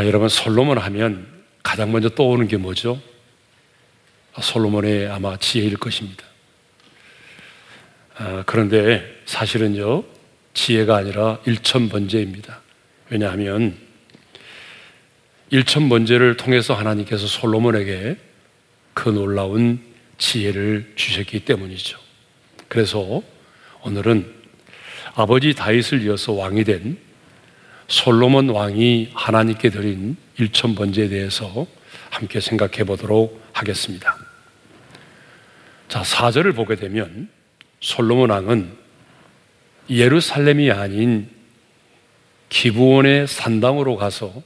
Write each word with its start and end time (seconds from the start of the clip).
아, 0.00 0.06
여러분 0.06 0.30
솔로몬 0.30 0.78
하면 0.78 1.26
가장 1.62 1.92
먼저 1.92 2.08
떠오르는 2.08 2.48
게 2.48 2.56
뭐죠? 2.56 2.98
아, 4.32 4.40
솔로몬의 4.40 5.08
아마 5.08 5.36
지혜일 5.36 5.76
것입니다. 5.76 6.24
아, 8.16 8.42
그런데 8.46 9.04
사실은요 9.26 10.04
지혜가 10.54 10.96
아니라 10.96 11.38
일천번제입니다. 11.44 12.62
왜냐하면 13.10 13.76
일천번제를 15.50 16.38
통해서 16.38 16.72
하나님께서 16.72 17.26
솔로몬에게 17.26 18.16
그 18.94 19.10
놀라운 19.10 19.84
지혜를 20.16 20.94
주셨기 20.96 21.40
때문이죠. 21.40 21.98
그래서 22.68 23.22
오늘은 23.82 24.32
아버지 25.14 25.52
다윗을 25.52 26.00
이어서 26.04 26.32
왕이 26.32 26.64
된 26.64 27.09
솔로몬 27.90 28.48
왕이 28.48 29.10
하나님께 29.14 29.68
드린 29.70 30.16
일천 30.38 30.76
번제에 30.76 31.08
대해서 31.08 31.66
함께 32.08 32.38
생각해 32.38 32.84
보도록 32.84 33.42
하겠습니다. 33.52 34.16
자, 35.88 36.02
4절을 36.02 36.54
보게 36.54 36.76
되면 36.76 37.28
솔로몬 37.80 38.30
왕은 38.30 38.72
예루살렘이 39.90 40.70
아닌 40.70 41.28
기부원의 42.48 43.26
산당으로 43.26 43.96
가서 43.96 44.40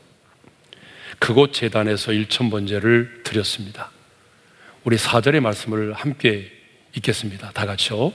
그곳 1.18 1.52
재단에서 1.52 2.12
일천 2.12 2.48
번제를 2.48 3.24
드렸습니다. 3.24 3.90
우리 4.84 4.96
4절의 4.96 5.40
말씀을 5.40 5.92
함께 5.92 6.50
읽겠습니다. 6.96 7.50
다 7.50 7.66
같이요. 7.66 8.10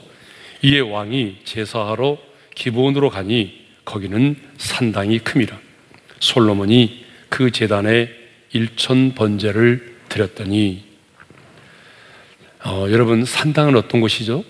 이에 0.62 0.80
왕이 0.80 1.42
제사하러 1.44 2.18
기부원으로 2.56 3.10
가니 3.10 3.59
거기는 3.84 4.36
산당이 4.58 5.20
큼이라. 5.20 5.58
솔로몬이 6.20 7.04
그 7.28 7.50
재단에 7.50 8.10
일천 8.52 9.14
번제를 9.14 9.96
드렸더니 10.08 10.84
어, 12.64 12.86
여러분 12.90 13.24
산당은 13.24 13.76
어떤 13.76 14.00
곳이죠? 14.00 14.44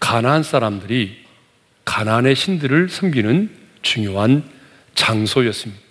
가나안 0.00 0.42
사람들이 0.42 1.24
가나안의 1.84 2.34
신들을 2.34 2.88
섬기는 2.88 3.50
중요한 3.82 4.42
장소였습니다. 4.94 5.82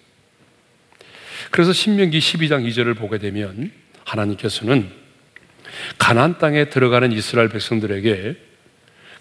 그래서 1.51 1.71
신명기 1.73 2.19
12장 2.19 2.67
2절을 2.67 2.97
보게 2.97 3.19
되면 3.19 3.71
하나님께서는 4.05 4.89
가나안 5.97 6.37
땅에 6.37 6.69
들어가는 6.69 7.11
이스라엘 7.11 7.49
백성들에게 7.49 8.35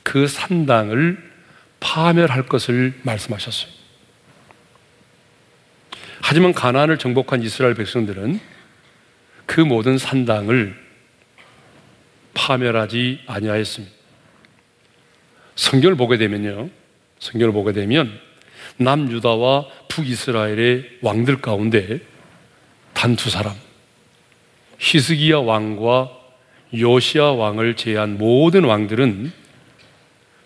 그 0.02 0.26
산당을 0.26 1.35
파멸할 1.80 2.46
것을 2.46 2.94
말씀하셨어요. 3.02 3.70
하지만 6.20 6.52
가나안을 6.52 6.98
정복한 6.98 7.42
이스라엘 7.42 7.74
백성들은 7.74 8.40
그 9.46 9.60
모든 9.60 9.96
산당을 9.96 10.76
파멸하지 12.34 13.20
아니하였습니다. 13.26 13.94
성경을 15.54 15.96
보게 15.96 16.18
되면요. 16.18 16.68
성경을 17.18 17.52
보게 17.52 17.72
되면 17.72 18.20
남유다와 18.76 19.66
북이스라엘의 19.88 20.98
왕들 21.00 21.40
가운데 21.40 22.00
단 22.92 23.16
두 23.16 23.30
사람 23.30 23.54
히스기야 24.78 25.38
왕과 25.38 26.10
요시아 26.74 27.32
왕을 27.32 27.76
제한 27.76 28.18
모든 28.18 28.64
왕들은 28.64 29.32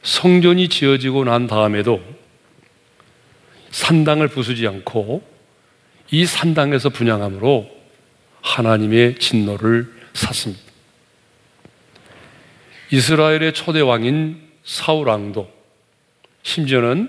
성전이 0.03 0.69
지어지고 0.69 1.24
난 1.24 1.47
다음에도 1.47 2.01
산당을 3.70 4.29
부수지 4.29 4.67
않고 4.67 5.23
이 6.11 6.27
산당에서 6.27 6.89
분양함으로 6.89 7.70
하나님의 8.42 9.17
진노를 9.17 9.92
샀습니다. 10.13 10.63
이스라엘의 12.91 13.52
초대 13.52 13.80
왕인 13.80 14.41
사울 14.64 15.08
왕도 15.08 15.48
심지어는 16.42 17.08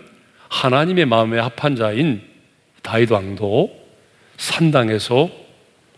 하나님의 0.49 1.05
마음에 1.05 1.39
합한 1.39 1.75
자인 1.75 2.21
다윗 2.83 3.11
왕도 3.11 3.73
산당에서 4.37 5.29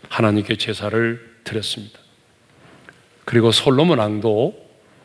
하나님께 0.08 0.56
제사를 0.56 1.34
드렸습니다. 1.44 1.98
그리고 3.24 3.50
솔로몬 3.52 3.98
왕도 3.98 4.54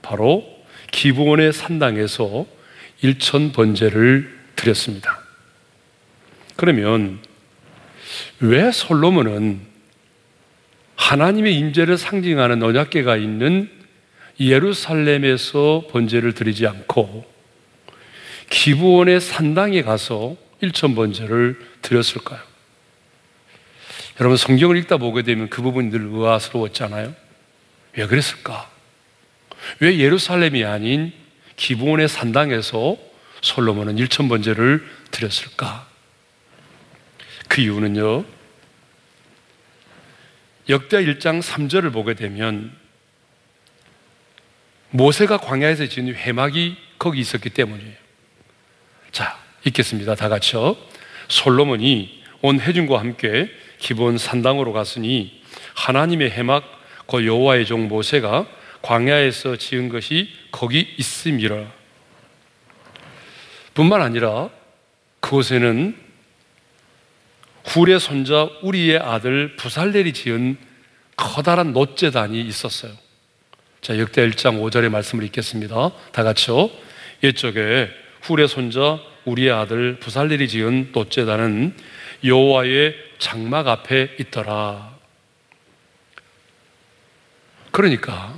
바로 0.02 0.59
기부원의 0.92 1.54
산당에서 1.54 2.46
일천 3.02 3.52
번제를 3.52 4.38
드렸습니다. 4.56 5.20
그러면 6.56 7.20
왜 8.40 8.72
솔로몬은 8.72 9.62
하나님의 10.96 11.56
임재를 11.56 11.98
상징하는 11.98 12.62
언약궤가 12.62 13.16
있는 13.16 13.70
예루살렘에서 14.40 15.88
번제를 15.92 16.34
드리지 16.34 16.68
않고 16.68 17.26
기부원의 18.50 19.22
산당에 19.22 19.82
가서 19.82 20.36
일천 20.62 20.96
번제를 20.96 21.60
드렸을까요? 21.82 22.40
여러분 24.20 24.36
성경을 24.36 24.76
읽다 24.78 24.98
보게 24.98 25.22
되면 25.24 25.50
그 25.50 25.62
부분이 25.62 25.90
늘 25.90 26.02
의아스러웠잖아요. 26.12 27.14
왜 27.96 28.06
그랬을까? 28.06 28.70
왜 29.80 30.00
예루살렘이 30.00 30.66
아닌 30.66 31.14
기부원의 31.56 32.08
산당에서 32.08 32.98
솔로몬은 33.42 33.98
일천 33.98 34.28
번제를 34.28 34.86
드렸을까? 35.12 35.88
그 37.48 37.62
이유는요. 37.62 38.26
역대 40.70 41.04
1장 41.04 41.42
3절을 41.42 41.92
보게 41.92 42.14
되면 42.14 42.76
모세가 44.92 45.38
광야에서 45.38 45.88
지은 45.88 46.14
회막이 46.16 46.78
거기 46.98 47.20
있었기 47.20 47.50
때문이에요. 47.50 47.94
자, 49.12 49.40
읽겠습니다. 49.66 50.16
다 50.16 50.30
같이요. 50.30 50.78
솔로몬이 51.28 52.24
온 52.42 52.60
회중과 52.60 53.00
함께 53.00 53.50
기본 53.78 54.18
산당으로 54.18 54.74
갔으니 54.74 55.42
하나님의 55.76 56.32
해막 56.32 56.64
그 57.08 57.26
여호와의 57.26 57.66
종 57.66 57.88
모세가 57.88 58.48
광야에서 58.82 59.58
지은 59.58 59.90
것이 59.90 60.30
거기 60.52 60.94
있음이라. 60.98 61.72
뿐만 63.74 64.02
아니라 64.02 64.50
그곳에는 65.20 65.96
훌의 67.66 68.00
손자 68.00 68.50
우리의 68.62 68.98
아들 68.98 69.56
부살렐이 69.56 70.14
지은 70.14 70.58
커다란 71.16 71.74
노제단이 71.74 72.42
있었어요. 72.42 72.94
자, 73.82 73.98
역대 74.00 74.28
1장 74.28 74.62
5절의 74.62 74.90
말씀을 74.90 75.24
읽겠습니다. 75.26 75.92
다 76.12 76.24
같이요. 76.24 76.70
옛적에 77.24 77.90
훌의 78.22 78.48
손자 78.48 79.00
우리의 79.26 79.52
아들 79.52 80.00
부살렐이 80.00 80.48
지은 80.48 80.92
노제단은 80.94 81.76
여호와의 82.24 82.96
장막 83.20 83.68
앞에 83.68 84.16
있더라. 84.20 84.98
그러니까 87.72 88.36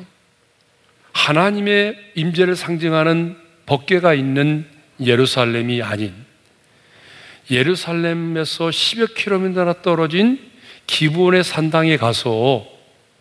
하나님의 1.14 2.12
임재를 2.16 2.56
상징하는 2.56 3.38
법궤가 3.66 4.14
있는 4.14 4.66
예루살렘이 5.00 5.82
아닌 5.82 6.14
예루살렘에서 7.50 8.68
10여 8.70 9.14
킬로미터나 9.16 9.82
떨어진 9.82 10.40
기브온의 10.88 11.44
산당에 11.44 11.98
가서 11.98 12.66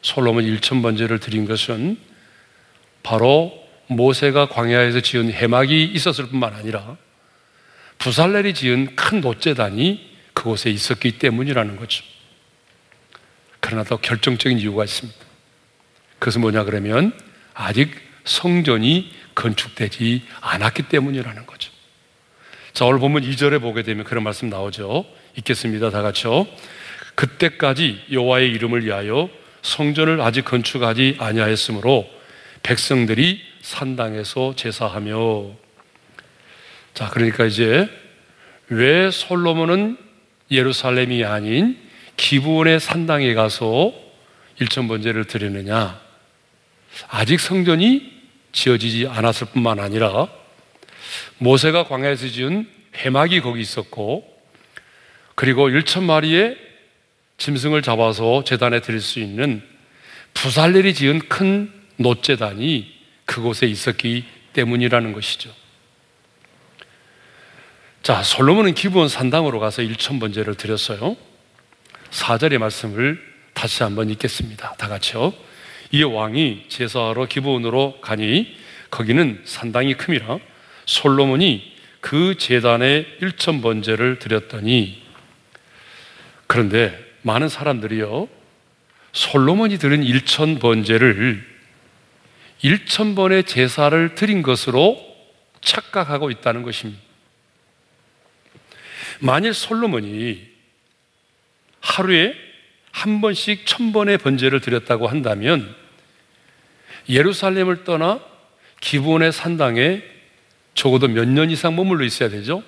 솔로몬 0.03 0.45
1천 0.45 0.83
번제를 0.83 1.19
드린 1.19 1.47
것은 1.47 1.99
바로 3.03 3.53
모세가 3.89 4.49
광야에서 4.49 5.01
지은 5.01 5.33
해막이 5.33 5.85
있었을 5.85 6.29
뿐만 6.29 6.55
아니라 6.55 6.97
부살렐이 7.99 8.55
지은 8.55 8.97
큰 8.97 9.21
노제단이 9.21 10.11
그곳에 10.33 10.71
있었기 10.71 11.19
때문이라는 11.19 11.77
거죠. 11.77 12.05
그러나 13.59 13.85
더 13.85 13.97
결정적인 13.97 14.59
이유가 14.59 14.85
있습니다. 14.85 15.19
그것은 16.19 16.41
뭐냐 16.41 16.65
그러면 16.65 17.13
아직 17.55 17.91
성전이 18.25 19.11
건축되지 19.35 20.23
않았기 20.41 20.85
때문이라는 20.85 21.47
거죠. 21.47 21.73
자, 22.73 22.85
오늘 22.85 22.99
보면 23.01 23.23
2절에 23.23 23.61
보게 23.61 23.83
되면 23.83 24.05
그런 24.05 24.23
말씀 24.23 24.49
나오죠. 24.49 25.05
읽겠습니다. 25.37 25.91
다 25.91 26.03
같이요. 26.03 26.47
그때까지 27.15 28.05
여호와의 28.11 28.51
이름을 28.51 28.85
위하여 28.85 29.29
성전을 29.63 30.21
아직 30.21 30.45
건축하지 30.45 31.17
아니하였으므로 31.19 32.09
백성들이 32.63 33.41
산당에서 33.61 34.55
제사하며 34.57 35.51
자, 36.95 37.09
그러니까 37.11 37.45
이제 37.45 37.89
왜 38.69 39.11
솔로몬은 39.11 39.97
예루살렘이 40.51 41.25
아닌 41.25 41.79
기부원의 42.17 42.81
산당에 42.81 43.35
가서 43.35 43.93
일천 44.59 44.89
번제를 44.89 45.25
드리느냐? 45.25 46.01
아직 47.09 47.41
성전이 47.41 48.21
지어지지 48.53 49.07
않았을 49.07 49.49
뿐만 49.53 49.79
아니라 49.79 50.29
모세가 51.39 51.85
광야에서 51.85 52.29
지은 52.29 52.69
회막이 52.97 53.41
거기 53.41 53.61
있었고 53.61 54.25
그리고 55.35 55.69
1천 55.69 56.03
마리의 56.03 56.57
짐승을 57.39 57.83
잡아서 57.83 58.45
재단에 58.45 58.81
드릴 58.81 59.01
수 59.01 59.21
있는 59.21 59.63
부살렐이 60.35 60.95
지은 60.95 61.29
큰 61.29 61.73
노재단이 61.97 62.93
그곳에 63.25 63.67
있었기 63.67 64.25
때문이라는 64.53 65.13
것이죠. 65.13 65.51
자, 68.03 68.23
솔로몬은 68.23 68.75
기부원 68.75 69.09
산당으로 69.09 69.61
가서 69.61 69.83
1천 69.83 70.21
번제를 70.21 70.55
드렸어요. 70.55 71.17
4절의 72.11 72.59
말씀을 72.59 73.23
다시 73.55 73.83
한번 73.83 74.11
읽겠습니다. 74.11 74.75
다 74.77 74.89
같이요. 74.89 75.33
이 75.91 76.03
왕이 76.03 76.67
제사하러 76.69 77.27
기부원으로 77.27 78.01
가니 78.01 78.57
거기는 78.91 79.41
산당이 79.45 79.95
큼이라 79.95 80.39
솔로몬이 80.87 81.75
그 82.01 82.37
재단에 82.37 83.07
1천 83.21 83.63
번제를 83.63 84.19
드렸더니 84.19 85.03
그런데 86.47 86.99
많은 87.23 87.49
사람들이요. 87.49 88.29
솔로몬이 89.13 89.79
드린 89.79 90.03
1천 90.03 90.61
번제를 90.61 91.47
1천 92.63 93.17
번의 93.17 93.45
제사를 93.45 94.15
드린 94.15 94.43
것으로 94.43 95.01
착각하고 95.61 96.31
있다는 96.31 96.63
것입니다. 96.63 97.01
만일 99.21 99.55
솔로몬이 99.55 100.43
하루에 101.81 102.35
한 102.91 103.21
번씩 103.21 103.67
천 103.67 103.93
번의 103.93 104.19
번제를 104.19 104.61
드렸다고 104.61 105.09
한다면 105.09 105.75
예루살렘을 107.09 107.85
떠나 107.85 108.21
기본의 108.81 109.33
산당에 109.33 110.03
적어도 110.75 111.09
몇 111.09 111.27
년 111.29 111.51
이상 111.51 111.77
머물러 111.77 112.05
있어야 112.05 112.29
되죠? 112.29 112.63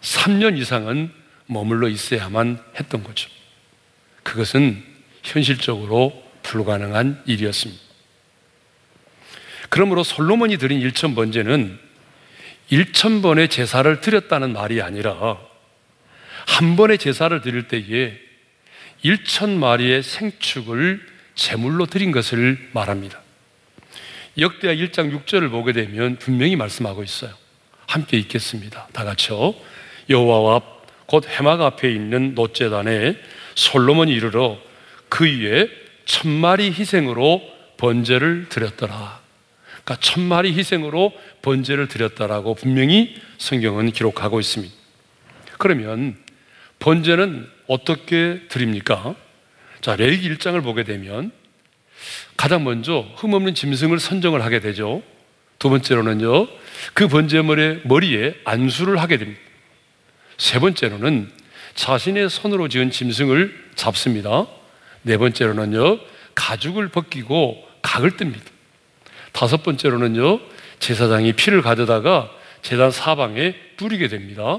3년 0.00 0.58
이상은 0.58 1.10
머물러 1.46 1.88
있어야만 1.88 2.58
했던 2.78 3.04
거죠. 3.04 3.30
그것은 4.22 4.82
현실적으로 5.22 6.22
불가능한 6.42 7.22
일이었습니다. 7.26 7.82
그러므로 9.68 10.02
솔로몬이 10.02 10.58
드린 10.58 10.80
1천 10.80 11.14
번제는 11.14 11.78
1천 12.70 13.22
번의 13.22 13.48
제사를 13.48 14.00
드렸다는 14.00 14.52
말이 14.52 14.82
아니라 14.82 15.38
한 16.46 16.76
번의 16.76 16.98
제사를 16.98 17.40
드릴 17.42 17.68
때에 17.68 18.18
1천 19.04 19.50
마리의 19.58 20.02
생축을 20.02 21.06
제물로 21.34 21.86
드린 21.86 22.12
것을 22.12 22.68
말합니다. 22.72 23.20
역대하 24.38 24.74
1장 24.74 25.16
6절을 25.24 25.50
보게 25.50 25.72
되면 25.72 26.16
분명히 26.16 26.56
말씀하고 26.56 27.02
있어요. 27.02 27.32
함께 27.86 28.18
읽겠습니다. 28.18 28.88
다 28.92 29.04
같이요. 29.04 29.54
여호와와 30.10 30.60
곧 31.06 31.26
해막 31.26 31.60
앞에 31.60 31.90
있는 31.90 32.34
노제단에 32.34 33.16
솔로몬이 33.54 34.12
이르러 34.12 34.58
그 35.08 35.24
위에 35.24 35.68
천 36.04 36.30
마리 36.30 36.66
희생으로 36.70 37.42
번제를 37.76 38.48
드렸더라. 38.48 39.20
그러니까 39.84 39.96
천 40.00 40.22
마리 40.22 40.52
희생으로 40.52 41.12
번제를 41.42 41.88
드렸다라고 41.88 42.54
분명히 42.54 43.14
성경은 43.38 43.92
기록하고 43.92 44.40
있습니다. 44.40 44.74
그러면 45.58 46.16
번제는 46.78 47.48
어떻게 47.66 48.42
드립니까? 48.48 49.14
자, 49.80 49.96
레기 49.96 50.28
1장을 50.28 50.62
보게 50.62 50.84
되면 50.84 51.30
가장 52.36 52.64
먼저 52.64 53.06
흠없는 53.16 53.54
짐승을 53.54 53.98
선정을 53.98 54.44
하게 54.44 54.60
되죠. 54.60 55.02
두 55.58 55.70
번째로는요, 55.70 56.48
그 56.92 57.08
번제물의 57.08 57.82
머리에 57.84 58.34
안수를 58.44 58.98
하게 58.98 59.16
됩니다. 59.16 59.40
세 60.36 60.58
번째로는 60.58 61.30
자신의 61.74 62.28
손으로 62.28 62.68
지은 62.68 62.90
짐승을 62.90 63.70
잡습니다. 63.74 64.46
네 65.02 65.16
번째로는요, 65.16 65.98
가죽을 66.34 66.88
벗기고 66.88 67.66
각을 67.82 68.12
뜹니다. 68.12 68.40
다섯 69.32 69.62
번째로는요, 69.62 70.40
제사장이 70.78 71.32
피를 71.34 71.62
가져다가 71.62 72.30
제단 72.62 72.90
사방에 72.90 73.54
뿌리게 73.76 74.08
됩니다. 74.08 74.58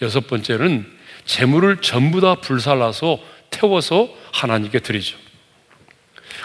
여섯 0.00 0.26
번째는 0.26 0.86
재물을 1.24 1.78
전부 1.80 2.20
다 2.20 2.36
불살라서 2.36 3.18
태워서 3.50 4.08
하나님께 4.32 4.78
드리죠. 4.80 5.16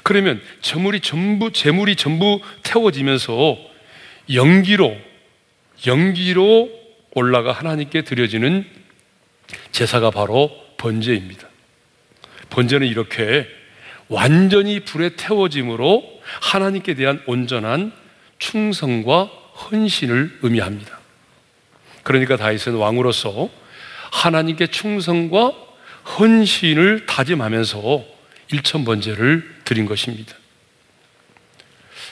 그러면 0.02 0.42
재물이 0.62 1.02
전부 1.02 1.52
재물이 1.52 1.96
전부 1.96 2.42
태워지면서 2.64 3.58
연기로 4.34 4.98
연기로 5.86 6.70
올라가 7.14 7.52
하나님께 7.52 8.02
드려지는 8.02 8.66
제사가 9.72 10.10
바로 10.10 10.50
번제입니다. 10.78 11.48
번제는 12.50 12.88
이렇게 12.88 13.48
완전히 14.08 14.80
불에 14.80 15.16
태워짐으로 15.16 16.22
하나님께 16.42 16.94
대한 16.96 17.22
온전한 17.26 17.92
충성과 18.40 19.24
헌신을 19.24 20.40
의미합니다. 20.42 21.00
그러니까 22.04 22.36
다윗은 22.38 22.76
왕으로서 22.76 23.50
하나님께 24.12 24.68
충성과 24.68 25.54
헌신을 26.18 27.06
다짐하면서 27.06 28.04
일천 28.52 28.84
번제를 28.84 29.62
드린 29.74 29.88
것입니다. 29.88 30.36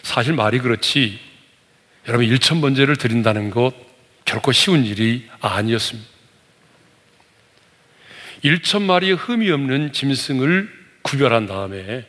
사실 0.01 0.33
말이 0.33 0.57
그렇지 0.57 1.19
여러분 2.07 2.25
일천 2.25 2.59
번제를 2.59 2.95
드린다는 2.95 3.51
것 3.51 3.73
결코 4.25 4.51
쉬운 4.51 4.83
일이 4.83 5.29
아니었습니다. 5.39 6.09
일천 8.41 8.81
마리의 8.81 9.15
흠이 9.15 9.51
없는 9.51 9.93
짐승을 9.93 10.81
구별한 11.03 11.45
다음에 11.45 12.07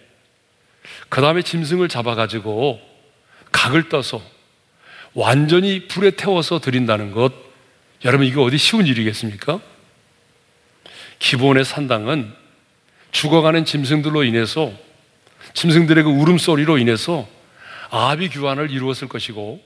그 1.10 1.20
다음에 1.20 1.42
짐승을 1.42 1.88
잡아가지고 1.88 2.80
각을 3.52 3.90
떠서 3.90 4.22
완전히 5.12 5.86
불에 5.86 6.12
태워서 6.12 6.60
드린다는 6.60 7.12
것 7.12 7.34
여러분 8.06 8.26
이거 8.26 8.42
어디 8.42 8.56
쉬운 8.56 8.86
일이겠습니까? 8.86 9.60
기본의 11.18 11.66
산당은 11.66 12.32
죽어가는 13.10 13.66
짐승들로 13.66 14.24
인해서 14.24 14.72
짐승들의 15.54 16.04
그 16.04 16.10
울음소리로 16.10 16.78
인해서 16.78 17.28
아비 17.90 18.30
규환을 18.30 18.70
이루었을 18.70 19.08
것이고 19.08 19.62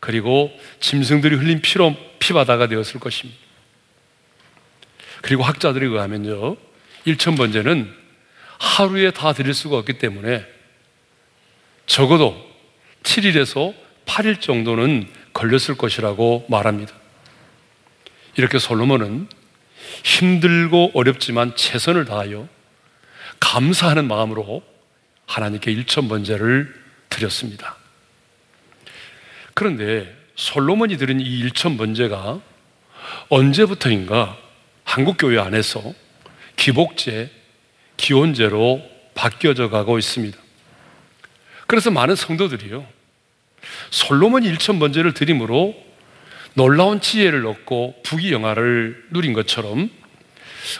그리고 0.00 0.52
짐승들이 0.80 1.36
흘린 1.36 1.60
피로 1.60 1.96
피바다가 2.18 2.68
되었을 2.68 3.00
것입니다. 3.00 3.38
그리고 5.22 5.42
학자들에 5.42 5.86
의하면요. 5.86 6.56
1천 7.06 7.36
번째는 7.36 7.92
하루에 8.58 9.10
다 9.10 9.32
드릴 9.32 9.54
수가 9.54 9.78
없기 9.78 9.94
때문에 9.94 10.44
적어도 11.86 12.36
7일에서 13.02 13.74
8일 14.04 14.40
정도는 14.40 15.08
걸렸을 15.32 15.76
것이라고 15.76 16.46
말합니다. 16.48 16.92
이렇게 18.36 18.58
솔로몬은 18.58 19.28
힘들고 20.04 20.92
어렵지만 20.94 21.56
최선을 21.56 22.04
다하여 22.04 22.48
감사하는 23.40 24.06
마음으로 24.06 24.62
하나님께 25.28 25.70
일천 25.70 26.08
번제를 26.08 26.74
드렸습니다. 27.08 27.76
그런데 29.54 30.16
솔로몬이 30.34 30.96
드린 30.96 31.20
이 31.20 31.38
일천 31.38 31.76
번제가 31.76 32.40
언제부터인가 33.28 34.36
한국 34.84 35.16
교회 35.18 35.38
안에서 35.38 35.82
기복제, 36.56 37.30
기원제로 37.96 38.82
바뀌어져 39.14 39.68
가고 39.68 39.98
있습니다. 39.98 40.36
그래서 41.66 41.90
많은 41.90 42.16
성도들이요. 42.16 42.86
솔로몬이 43.90 44.48
일천 44.48 44.78
번제를 44.78 45.12
드림으로 45.12 45.74
놀라운 46.54 47.00
지혜를 47.00 47.46
얻고 47.46 48.02
부귀영화를 48.02 49.08
누린 49.10 49.34
것처럼 49.34 49.90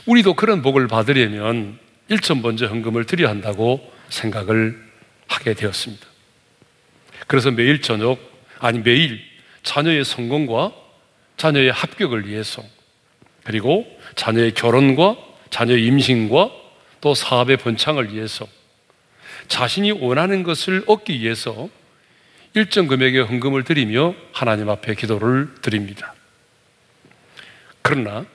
우리도 0.06 0.34
그런 0.34 0.62
복을 0.62 0.88
받으려면 0.88 1.78
일천 2.08 2.40
번제 2.40 2.66
헌금을 2.66 3.04
드려야 3.04 3.28
한다고 3.30 3.97
생각을 4.08 4.80
하게 5.26 5.54
되었습니다. 5.54 6.06
그래서 7.26 7.50
매일 7.50 7.80
저녁 7.82 8.18
아니 8.58 8.78
매일 8.80 9.20
자녀의 9.62 10.04
성공과 10.04 10.72
자녀의 11.36 11.70
합격을 11.72 12.26
위해서 12.26 12.62
그리고 13.44 13.86
자녀의 14.16 14.54
결혼과 14.54 15.16
자녀의 15.50 15.84
임신과 15.86 16.50
또 17.00 17.14
사업의 17.14 17.58
번창을 17.58 18.12
위해서 18.12 18.46
자신이 19.46 19.92
원하는 19.92 20.42
것을 20.42 20.84
얻기 20.86 21.20
위해서 21.20 21.68
일정 22.54 22.86
금액의 22.86 23.24
헌금을 23.24 23.64
드리며 23.64 24.14
하나님 24.32 24.68
앞에 24.68 24.94
기도를 24.94 25.54
드립니다. 25.62 26.14
그러나 27.82 28.26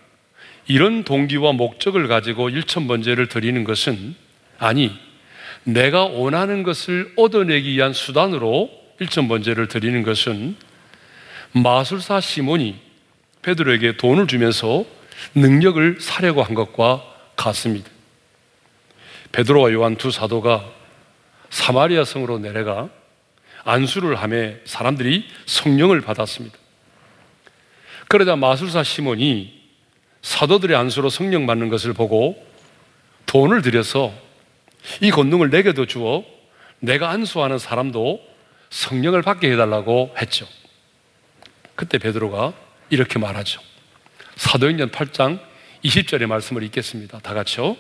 이런 0.68 1.04
동기와 1.04 1.52
목적을 1.54 2.08
가지고 2.08 2.50
일천 2.50 2.88
번제를 2.88 3.28
드리는 3.28 3.64
것은 3.64 4.16
아니 4.58 4.98
내가 5.64 6.06
원하는 6.06 6.64
것을 6.64 7.14
얻어내기 7.16 7.72
위한 7.72 7.94
수단으로 7.94 8.70
일천 9.00 9.28
번제를 9.28 9.68
드리는 9.68 10.04
것은 10.04 10.56
마술사 11.54 12.20
시몬이 12.22 12.76
베드로에게 13.42 13.98
돈을 13.98 14.28
주면서 14.28 14.86
능력을 15.36 15.98
사려고 16.00 16.44
한 16.44 16.54
것과 16.56 17.04
같습니다. 17.36 17.90
베드로와 19.32 19.72
요한 19.74 19.96
두 19.96 20.12
사도가 20.12 20.64
사마리아 21.50 22.04
성으로 22.04 22.40
내려가 22.40 22.90
안수를 23.64 24.16
하며 24.16 24.54
사람들이 24.66 25.26
성령을 25.46 26.02
받았습니다. 26.02 26.58
그러다 28.08 28.36
마술사 28.36 28.84
시몬이 28.84 29.62
사도들의 30.22 30.76
안수로 30.76 31.10
성령 31.10 31.46
받는 31.46 31.70
것을 31.70 31.94
보고 31.94 32.46
돈을 33.26 33.62
들여서 33.62 34.14
이 35.02 35.12
권능을 35.12 35.50
내게도 35.50 35.86
주어 35.86 36.24
내가 36.80 37.10
안수하는 37.12 37.58
사람도 37.58 38.20
성령을 38.70 39.22
받게 39.22 39.52
해달라고 39.52 40.16
했죠. 40.20 40.48
그때 41.76 41.98
베드로가 41.98 42.54
이렇게 42.90 43.20
말하죠. 43.20 43.62
사도행전 44.36 44.92
8장 44.92 45.40
20절의 45.86 46.26
말씀을 46.28 46.64
읽겠습니다. 46.64 47.20
다 47.20 47.34
같이요. 47.34 47.78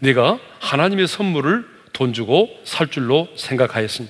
네가 0.00 0.38
하나님의 0.60 1.08
선물을 1.08 1.66
돈 1.92 2.12
주고 2.12 2.48
살 2.64 2.88
줄로 2.88 3.28
생각하였으니 3.36 4.08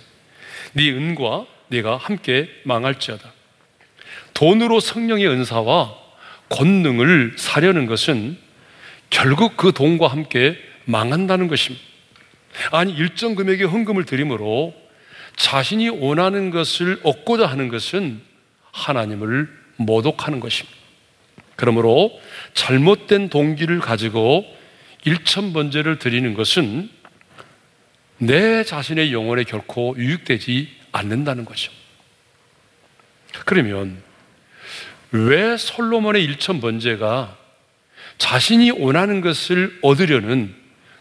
네 0.74 0.90
은과 0.90 1.46
네가 1.68 1.96
함께 1.96 2.48
망할지어다. 2.64 3.32
돈으로 4.34 4.80
성령의 4.80 5.26
은사와 5.28 5.94
권능을 6.50 7.34
사려는 7.36 7.86
것은 7.86 8.38
결국 9.10 9.56
그 9.56 9.72
돈과 9.72 10.08
함께 10.08 10.58
망한다는 10.84 11.48
것입니다. 11.48 11.87
아니 12.72 12.92
일정 12.92 13.34
금액의 13.34 13.66
헌금을 13.66 14.04
드림으로 14.04 14.74
자신이 15.36 15.88
원하는 15.88 16.50
것을 16.50 17.00
얻고자 17.02 17.46
하는 17.46 17.68
것은 17.68 18.20
하나님을 18.72 19.48
모독하는 19.76 20.40
것입니다. 20.40 20.76
그러므로 21.56 22.10
잘못된 22.54 23.30
동기를 23.30 23.80
가지고 23.80 24.44
일천 25.04 25.52
번제를 25.52 25.98
드리는 25.98 26.34
것은 26.34 26.90
내 28.18 28.64
자신의 28.64 29.12
영혼에 29.12 29.44
결코 29.44 29.94
유익되지 29.96 30.68
않는다는 30.92 31.44
거죠. 31.44 31.70
그러면 33.44 34.02
왜 35.12 35.56
솔로몬의 35.56 36.22
일천 36.24 36.60
번제가 36.60 37.36
자신이 38.18 38.72
원하는 38.72 39.20
것을 39.20 39.78
얻으려는 39.82 40.54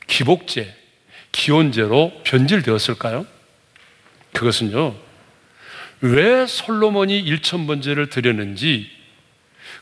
기복제, 0.06 0.77
기원제로 1.38 2.12
변질되었을까요? 2.24 3.28
그것은요, 4.34 4.96
왜 6.02 6.48
솔로몬이 6.48 7.20
일천번제를 7.20 8.10
드렸는지 8.10 8.90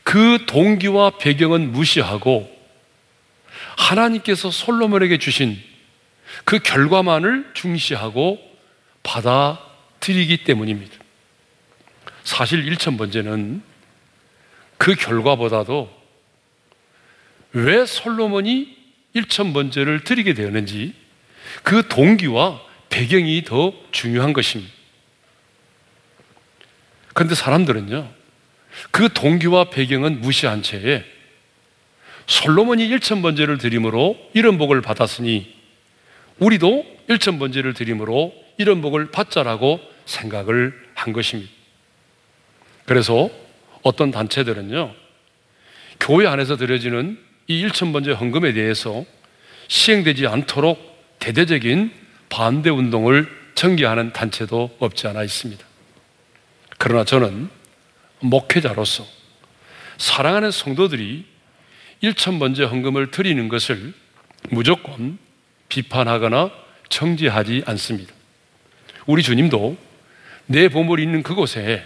그 0.02 0.44
동기와 0.46 1.12
배경은 1.18 1.72
무시하고 1.72 2.54
하나님께서 3.78 4.50
솔로몬에게 4.50 5.16
주신 5.16 5.58
그 6.44 6.58
결과만을 6.58 7.50
중시하고 7.54 8.38
받아들이기 9.02 10.44
때문입니다. 10.44 10.94
사실 12.22 12.66
일천번제는 12.66 13.62
그 14.76 14.94
결과보다도 14.94 15.90
왜 17.52 17.86
솔로몬이 17.86 18.76
일천번제를 19.14 20.04
드리게 20.04 20.34
되었는지 20.34 21.05
그 21.62 21.86
동기와 21.88 22.60
배경이 22.88 23.42
더 23.44 23.72
중요한 23.90 24.32
것입니다. 24.32 24.72
그런데 27.14 27.34
사람들은요, 27.34 28.10
그 28.90 29.08
동기와 29.12 29.70
배경은 29.70 30.20
무시한 30.20 30.62
채에 30.62 31.04
솔로몬이 32.26 32.86
일천번제를 32.86 33.58
드림으로 33.58 34.18
이런 34.34 34.58
복을 34.58 34.82
받았으니 34.82 35.54
우리도 36.38 36.84
일천번제를 37.08 37.74
드림으로 37.74 38.34
이런 38.58 38.82
복을 38.82 39.10
받자라고 39.10 39.80
생각을 40.04 40.74
한 40.94 41.12
것입니다. 41.12 41.50
그래서 42.84 43.30
어떤 43.82 44.10
단체들은요, 44.10 44.94
교회 46.00 46.26
안에서 46.26 46.56
드려지는 46.56 47.18
이 47.46 47.60
일천번제 47.60 48.12
헌금에 48.12 48.52
대해서 48.52 49.04
시행되지 49.68 50.26
않도록 50.26 50.95
대대적인 51.26 51.90
반대 52.28 52.70
운동을 52.70 53.28
전개하는 53.56 54.12
단체도 54.12 54.76
없지 54.78 55.08
않아 55.08 55.24
있습니다. 55.24 55.66
그러나 56.78 57.02
저는 57.02 57.48
목회자로서 58.20 59.04
사랑하는 59.98 60.52
성도들이 60.52 61.24
일천번제 62.00 62.62
헌금을 62.62 63.10
드리는 63.10 63.48
것을 63.48 63.92
무조건 64.50 65.18
비판하거나 65.68 66.52
정지하지 66.90 67.64
않습니다. 67.66 68.14
우리 69.06 69.24
주님도 69.24 69.76
내 70.46 70.68
보물이 70.68 71.02
있는 71.02 71.24
그곳에 71.24 71.84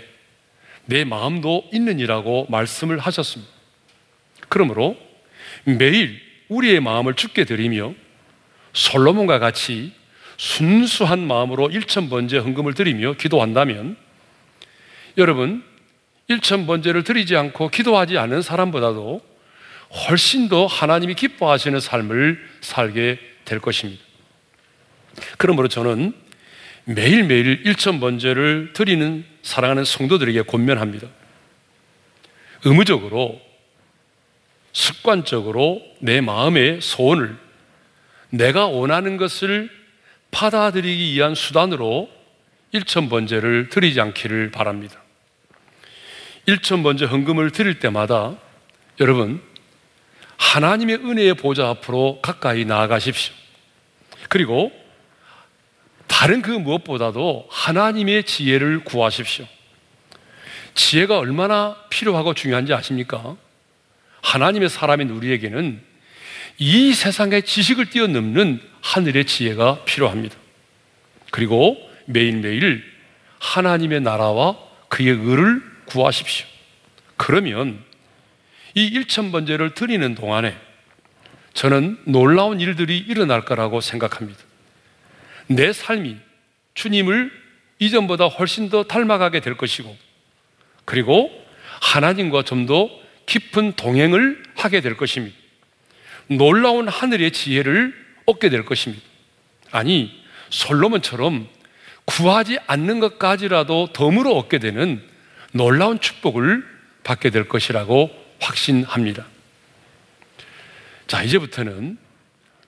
내 0.85 1.05
마음도 1.05 1.67
있느니라고 1.73 2.47
말씀을 2.51 2.99
하셨습니다. 2.99 3.51
그러므로 4.51 4.99
매일 5.65 6.21
우리의 6.51 6.81
마음을 6.81 7.15
죽게 7.15 7.47
드리며 7.47 7.95
솔로몬과 8.73 9.39
같이 9.39 9.93
순수한 10.37 11.27
마음으로 11.27 11.71
일천번제 11.71 12.39
헌금을 12.39 12.75
드리며 12.75 13.15
기도한다면 13.15 13.97
여러분 15.19 15.63
일천번제를 16.29 17.05
드리지 17.05 17.37
않고 17.37 17.69
기도하지 17.69 18.17
않은 18.17 18.43
사람보다도 18.43 19.21
훨씬 20.09 20.49
더 20.49 20.67
하나님이 20.67 21.15
기뻐하시는 21.15 21.79
삶을 21.81 22.41
살게 22.61 23.19
될 23.45 23.59
것입니다. 23.59 24.03
그러므로 25.37 25.69
저는 25.69 26.15
매일매일 26.85 27.63
일천번제를 27.67 28.73
드리는 28.73 29.25
사랑하는 29.43 29.85
성도들에게 29.85 30.43
권면합니다. 30.43 31.09
의무적으로, 32.65 33.41
습관적으로 34.73 35.83
내 35.99 36.21
마음의 36.21 36.81
소원을 36.81 37.37
내가 38.31 38.67
원하는 38.67 39.17
것을 39.17 39.71
받아들이기 40.31 41.13
위한 41.13 41.35
수단으로 41.35 42.09
일천번제를 42.73 43.69
드리지 43.69 44.01
않기를 44.01 44.51
바랍니다. 44.51 45.01
일천번제 46.47 47.07
헌금을 47.07 47.51
드릴 47.51 47.79
때마다 47.79 48.37
여러분 49.01 49.43
하나님의 50.37 50.97
은혜의 50.97 51.35
보좌 51.35 51.69
앞으로 51.69 52.21
가까이 52.23 52.65
나아가십시오. 52.65 53.35
그리고 54.29 54.73
다른 56.07 56.43
그 56.43 56.51
무엇보다도 56.51 57.47
하나님의 57.51 58.25
지혜를 58.25 58.85
구하십시오. 58.85 59.47
지혜가 60.75 61.19
얼마나 61.19 61.77
필요하고 61.91 62.35
중요한지 62.35 62.73
아십니까? 62.73 63.37
하나님의 64.23 64.69
사람인 64.69 65.11
우리에게는 65.11 65.83
이 66.63 66.93
세상의 66.93 67.45
지식을 67.45 67.89
뛰어넘는 67.89 68.61
하늘의 68.83 69.25
지혜가 69.25 69.85
필요합니다. 69.85 70.37
그리고 71.31 71.79
매일매일 72.05 72.85
하나님의 73.39 74.03
나라와 74.03 74.59
그의 74.89 75.09
의를 75.09 75.63
구하십시오. 75.87 76.47
그러면 77.17 77.83
이 78.75 78.85
일천번제를 78.85 79.73
드리는 79.75 80.15
동안에 80.15 80.55
저는 81.55 81.99
놀라운 82.05 82.61
일들이 82.61 82.99
일어날 82.99 83.47
거라고 83.47 83.81
생각합니다. 83.81 84.39
내 85.47 85.73
삶이 85.73 86.19
주님을 86.75 87.33
이전보다 87.79 88.27
훨씬 88.27 88.69
더 88.69 88.85
닮아가게 88.85 89.41
될 89.41 89.57
것이고, 89.57 89.97
그리고 90.85 91.31
하나님과 91.81 92.43
좀 92.43 92.67
더 92.67 92.91
깊은 93.25 93.73
동행을 93.73 94.43
하게 94.57 94.83
될 94.83 94.97
것입니다. 94.99 95.40
놀라운 96.31 96.89
하늘의 96.89 97.33
지혜를 97.33 97.95
얻게 98.27 98.51
될 98.51 98.65
것입니다. 98.65 99.03
아니, 99.73 100.23
솔로몬처럼 100.51 101.49
구하지 102.05 102.59
않는 102.67 103.01
것까지라도 103.01 103.89
덤으로 103.93 104.37
얻게 104.37 104.59
되는 104.59 105.03
놀라운 105.53 106.01
축복을 106.01 106.65
받게 107.03 107.31
될 107.31 107.49
것이라고 107.49 108.11
확신합니다. 108.41 109.27
자, 111.07 111.23
이제부터는 111.23 111.99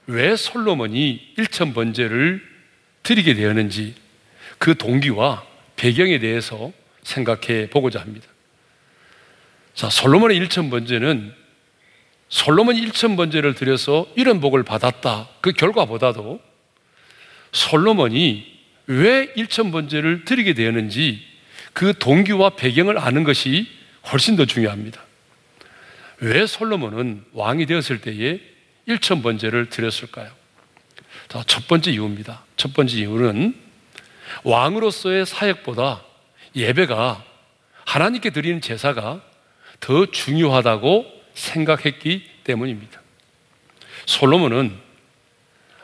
왜 0.08 0.34
솔로몬이 0.34 1.34
일천 1.38 1.72
번제를 1.72 2.44
드리게 3.04 3.34
되었는지 3.34 3.94
그 4.58 4.76
동기와 4.76 5.44
배경에 5.76 6.18
대해서 6.18 6.72
생각해 7.04 7.70
보고자 7.70 8.00
합니다. 8.00 8.26
자, 9.74 9.88
솔로몬의 9.88 10.36
일천 10.36 10.70
번제는 10.70 11.41
솔로몬이 12.32 12.80
일천 12.80 13.14
번제를 13.14 13.54
드려서 13.54 14.06
이런 14.16 14.40
복을 14.40 14.62
받았다. 14.62 15.28
그 15.42 15.52
결과보다도 15.52 16.40
솔로몬이 17.52 18.46
왜 18.86 19.30
일천 19.36 19.70
번제를 19.70 20.24
드리게 20.24 20.54
되었는지 20.54 21.22
그 21.74 21.92
동기와 21.98 22.56
배경을 22.56 22.98
아는 22.98 23.22
것이 23.22 23.68
훨씬 24.10 24.36
더 24.36 24.46
중요합니다. 24.46 25.02
왜 26.20 26.46
솔로몬은 26.46 27.22
왕이 27.34 27.66
되었을 27.66 28.00
때에 28.00 28.40
일천 28.86 29.20
번제를 29.20 29.68
드렸을까요? 29.68 30.30
자, 31.28 31.44
첫 31.46 31.68
번째 31.68 31.90
이유입니다. 31.90 32.44
첫 32.56 32.72
번째 32.72 32.96
이유는 32.96 33.54
왕으로서의 34.44 35.26
사역보다 35.26 36.02
예배가 36.56 37.22
하나님께 37.84 38.30
드리는 38.30 38.62
제사가 38.62 39.20
더 39.80 40.06
중요하다고 40.06 41.21
생각했기 41.34 42.28
때문입니다. 42.44 43.00
솔로몬은 44.06 44.76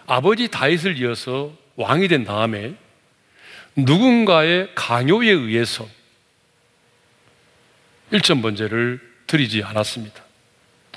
아버지 0.07 0.49
다윗을 0.49 0.99
이어서 0.99 1.53
왕이 1.77 2.09
된 2.09 2.25
다음에 2.25 2.75
누군가의 3.77 4.71
강요에 4.75 5.31
의해서 5.31 5.89
일점 8.11 8.43
번제를 8.43 9.01
드리지 9.27 9.63
않았습니다. 9.63 10.25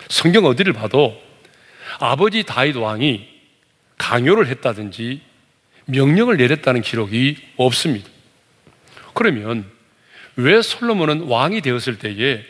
성경 0.10 0.46
어디를 0.46 0.74
봐도 0.74 1.22
아버지 2.00 2.44
다윗 2.44 2.76
왕이 2.76 3.30
강요를 3.98 4.48
했다든지 4.48 5.22
명령을 5.86 6.38
내렸다는 6.38 6.82
기록이 6.82 7.38
없습니다. 7.58 8.10
그러면 9.14 9.70
왜 10.38 10.62
솔로몬은 10.62 11.24
왕이 11.24 11.62
되었을 11.62 12.00
때에 12.00 12.44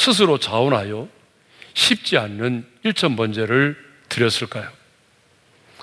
스스로 0.00 0.38
자원하여 0.38 1.08
쉽지 1.74 2.16
않는 2.16 2.66
일천 2.84 3.16
번제를 3.16 3.76
드렸을까요? 4.08 4.66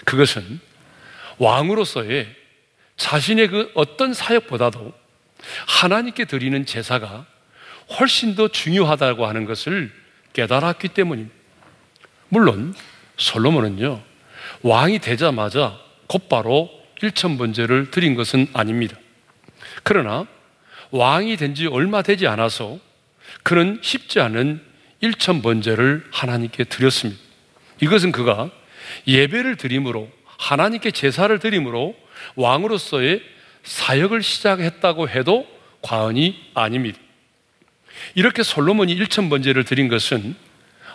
그것은 0.06 0.60
왕으로서의 1.38 2.28
자신의 2.96 3.48
그 3.50 3.72
어떤 3.76 4.16
사역보다도 4.16 4.92
하나님께 5.68 6.26
드리는 6.26 6.66
제사가 6.66 7.28
훨씬 8.00 8.34
더 8.34 8.48
중요하다고 8.48 9.28
하는 9.28 9.46
것을 9.46 9.94
깨달았기 10.34 10.88
때문입니다. 10.90 11.36
물론 12.30 12.74
솔로몬은요 13.18 14.02
왕이 14.64 14.98
되자마자 14.98 15.80
곧바로 16.08 16.72
일천 17.04 17.38
번제를 17.38 17.92
드린 17.92 18.16
것은 18.16 18.48
아닙니다. 18.54 18.98
그러나 19.84 20.26
왕이 20.90 21.38
된 21.38 21.54
지 21.54 21.68
얼마 21.68 22.02
되지 22.02 22.26
않아서 22.26 22.80
그는 23.48 23.80
쉽지 23.82 24.20
않은 24.20 24.60
일천 25.00 25.42
번제를 25.42 26.06
하나님께 26.12 26.66
드렸습니다. 26.66 27.22
이것은 27.80 28.12
그가 28.12 28.52
예배를 29.08 29.56
드림으로 29.56 30.10
하나님께 30.26 30.92
제사를 30.92 31.40
드림으로 31.40 31.96
왕으로서의 32.36 33.22
사역을 33.64 34.22
시작했다고 34.22 35.08
해도 35.08 35.48
과언이 35.82 36.36
아닙니다. 36.56 37.00
이렇게 38.16 38.44
솔로몬이 38.44 38.92
일천 38.92 39.30
번제를 39.30 39.64
드린 39.64 39.88
것은 39.88 40.36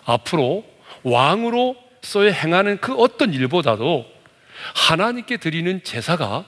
앞으로 0.04 0.70
왕으로서의 1.04 2.34
행하는 2.34 2.76
그 2.82 2.92
어떤 2.96 3.32
일보다도 3.32 4.04
하나님께 4.74 5.38
드리는 5.38 5.82
제사가 5.82 6.44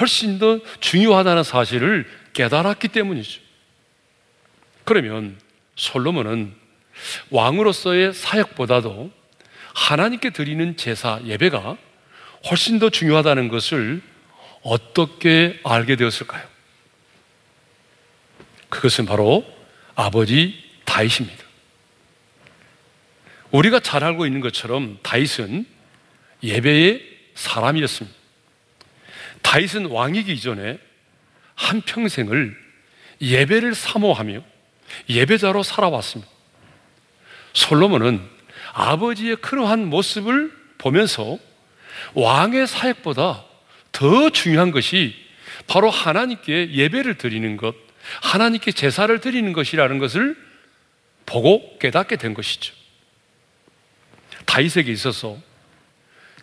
훨씬 0.00 0.38
더 0.38 0.60
중요하다는 0.80 1.42
사실을 1.42 2.10
깨달았기 2.32 2.88
때문이죠. 2.88 3.43
그러면 4.84 5.38
솔로몬은 5.76 6.54
왕으로서의 7.30 8.12
사역보다도 8.14 9.10
하나님께 9.74 10.30
드리는 10.30 10.76
제사, 10.76 11.20
예배가 11.24 11.76
훨씬 12.50 12.78
더 12.78 12.90
중요하다는 12.90 13.48
것을 13.48 14.02
어떻게 14.62 15.60
알게 15.64 15.96
되었을까요? 15.96 16.46
그것은 18.68 19.06
바로 19.06 19.44
아버지 19.94 20.62
다윗입니다. 20.84 21.44
우리가 23.50 23.80
잘 23.80 24.02
알고 24.02 24.26
있는 24.26 24.40
것처럼 24.40 24.98
다윗은 25.02 25.66
예배의 26.42 27.02
사람이었습니다. 27.34 28.16
다윗은 29.42 29.86
왕이기 29.86 30.32
이전에 30.32 30.78
한 31.54 31.80
평생을 31.82 32.56
예배를 33.20 33.74
사모하며 33.74 34.53
예배자로 35.08 35.62
살아왔습니다. 35.62 36.30
솔로몬은 37.52 38.20
아버지의 38.72 39.36
그러한 39.36 39.86
모습을 39.86 40.52
보면서 40.78 41.38
왕의 42.14 42.66
사역보다 42.66 43.44
더 43.92 44.30
중요한 44.30 44.70
것이 44.70 45.14
바로 45.66 45.88
하나님께 45.88 46.72
예배를 46.72 47.16
드리는 47.16 47.56
것, 47.56 47.74
하나님께 48.22 48.72
제사를 48.72 49.18
드리는 49.20 49.52
것이라는 49.52 49.98
것을 49.98 50.36
보고 51.26 51.78
깨닫게 51.78 52.16
된 52.16 52.34
것이죠. 52.34 52.74
다윗에게 54.44 54.92
있어서 54.92 55.38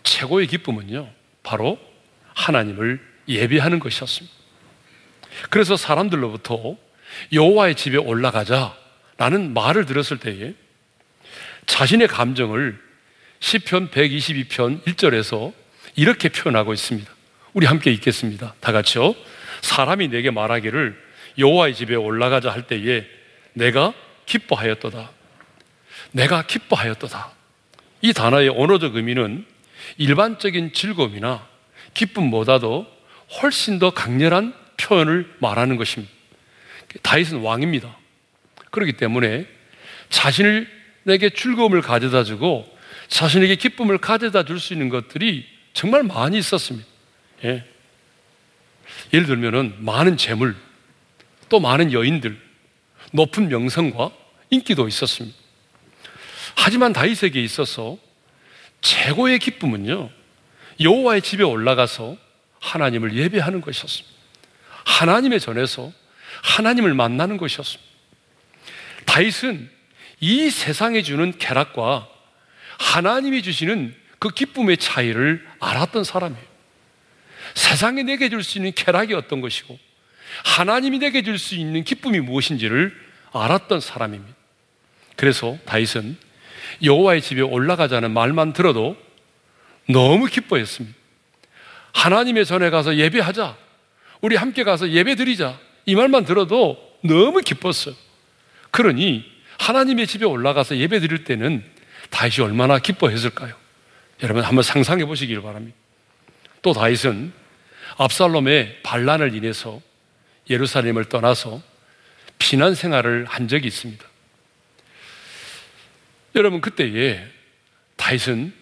최고의 0.04 0.48
기쁨은요, 0.48 1.10
바로 1.44 1.78
하나님을 2.34 3.00
예배하는 3.28 3.80
것이었습니다. 3.80 4.36
그래서 5.50 5.78
사람들로부터 5.78 6.78
여호와의 7.32 7.76
집에 7.76 7.98
올라가자라는 7.98 9.54
말을 9.54 9.86
들었을 9.86 10.18
때에 10.18 10.54
자신의 11.66 12.08
감정을 12.08 12.80
시편 13.40 13.90
122편 13.90 14.84
1절에서 14.84 15.54
이렇게 15.96 16.30
표현하고 16.30 16.74
있습니다. 16.74 17.12
우리 17.54 17.66
함께 17.66 17.92
읽겠습니다. 17.92 18.56
다 18.60 18.72
같이요. 18.72 19.16
사람이 19.62 20.08
내게 20.10 20.32
말하기를 20.32 20.98
여호와의 21.38 21.76
집에 21.76 21.96
올라가자 21.96 22.52
할 22.52 22.68
때에 22.68 23.06
내가 23.54 23.94
기뻐하였도다. 24.26 25.12
내가 26.12 26.44
기뻐하였도다. 26.44 27.32
이 28.02 28.14
단어의 28.14 28.50
언어적 28.50 28.96
의미는 28.96 29.46
일반적인 29.98 30.74
즐거움이나 30.74 31.48
기쁨보다도 31.94 32.88
훨씬 33.42 33.80
더 33.80 33.92
강렬한 33.92 34.54
표현을 34.78 35.36
말하는 35.40 35.78
것입니다. 35.78 36.14
다윗은 37.02 37.40
왕입니다. 37.40 37.98
그렇기 38.72 38.94
때문에 38.94 39.48
자신에게 40.10 41.30
즐거움을 41.36 41.82
가져다 41.82 42.24
주고 42.24 42.68
자신에게 43.08 43.56
기쁨을 43.56 43.98
가져다 43.98 44.44
줄 44.44 44.60
수 44.60 44.74
있는 44.74 44.90
것들이 44.90 45.46
정말 45.74 46.04
많이 46.04 46.38
있었습니다. 46.38 46.88
예. 47.46 47.66
예를 49.14 49.26
들면은 49.26 49.76
많은 49.80 50.18
재물, 50.18 50.56
또 51.50 51.60
많은 51.60 51.92
여인들, 51.94 52.40
높은 53.14 53.50
명성과 53.50 54.12
인기도 54.50 54.88
있었습니다. 54.88 55.38
하지만 56.56 56.94
다윗에게 56.94 57.42
있어서 57.42 57.98
최고의 58.82 59.40
기쁨은요, 59.40 60.10
여호와의 60.80 61.22
집에 61.22 61.44
올라가서 61.44 62.18
하나님을 62.60 63.16
예배하는 63.16 63.62
것이었습니다. 63.62 64.10
하나님의 64.86 65.40
전에서 65.40 65.92
하나님을 66.42 66.94
만나는 66.94 67.38
것이었습니다. 67.38 67.92
다윗은 69.06 69.70
이 70.20 70.50
세상에 70.50 71.02
주는 71.02 71.38
쾌락과 71.38 72.08
하나님이 72.80 73.42
주시는 73.42 73.96
그 74.20 74.30
기쁨의 74.30 74.78
차이를 74.78 75.46
알았던 75.60 76.04
사람이에요. 76.04 76.46
세상에 77.56 78.04
내게 78.04 78.30
줄 78.30 78.44
수 78.44 78.58
있는 78.58 78.72
쾌락이 78.74 79.14
어떤 79.14 79.42
것이고 79.42 79.78
하나님이 80.46 81.00
내게 81.00 81.24
줄 81.24 81.38
수 81.38 81.56
있는 81.56 81.84
기쁨이 81.84 82.20
무엇인지를 82.20 82.96
알았던 83.34 83.82
사람입니다. 83.82 84.36
그래서 85.16 85.58
다윗은 85.66 86.18
여호와의 86.84 87.22
집에 87.22 87.42
올라가자는 87.42 88.12
말만 88.12 88.54
들어도 88.54 88.96
너무 89.90 90.28
기뻐했습니다. 90.28 90.98
하나님의 91.94 92.46
전에 92.46 92.70
가서 92.70 92.96
예배하자. 92.96 93.58
우리 94.22 94.36
함께 94.36 94.64
가서 94.64 94.90
예배 94.90 95.16
드리자. 95.16 95.60
이 95.86 95.96
말만 95.96 96.26
들어도 96.26 96.78
너무 97.02 97.42
기뻤어요. 97.42 97.96
그러니 98.72 99.30
하나님의 99.60 100.08
집에 100.08 100.26
올라가서 100.26 100.78
예배 100.78 101.00
드릴 101.00 101.24
때는 101.24 101.64
다윗이 102.10 102.46
얼마나 102.46 102.80
기뻐했을까요? 102.80 103.54
여러분 104.24 104.44
한번 104.44 104.64
상상해 104.64 105.06
보시길 105.06 105.42
바랍니다. 105.42 105.78
또 106.62 106.74
다윗은 106.74 107.34
압살롬의 107.98 108.82
반란을 108.84 109.36
인해서 109.36 109.82
예루살렘을 110.50 111.06
떠나서 111.06 111.62
피난 112.38 112.76
생활을 112.76 113.26
한 113.26 113.48
적이 113.48 113.68
있습니다. 113.68 114.04
여러분 116.36 116.62
그때에 116.62 117.26
다윗은 117.98 118.54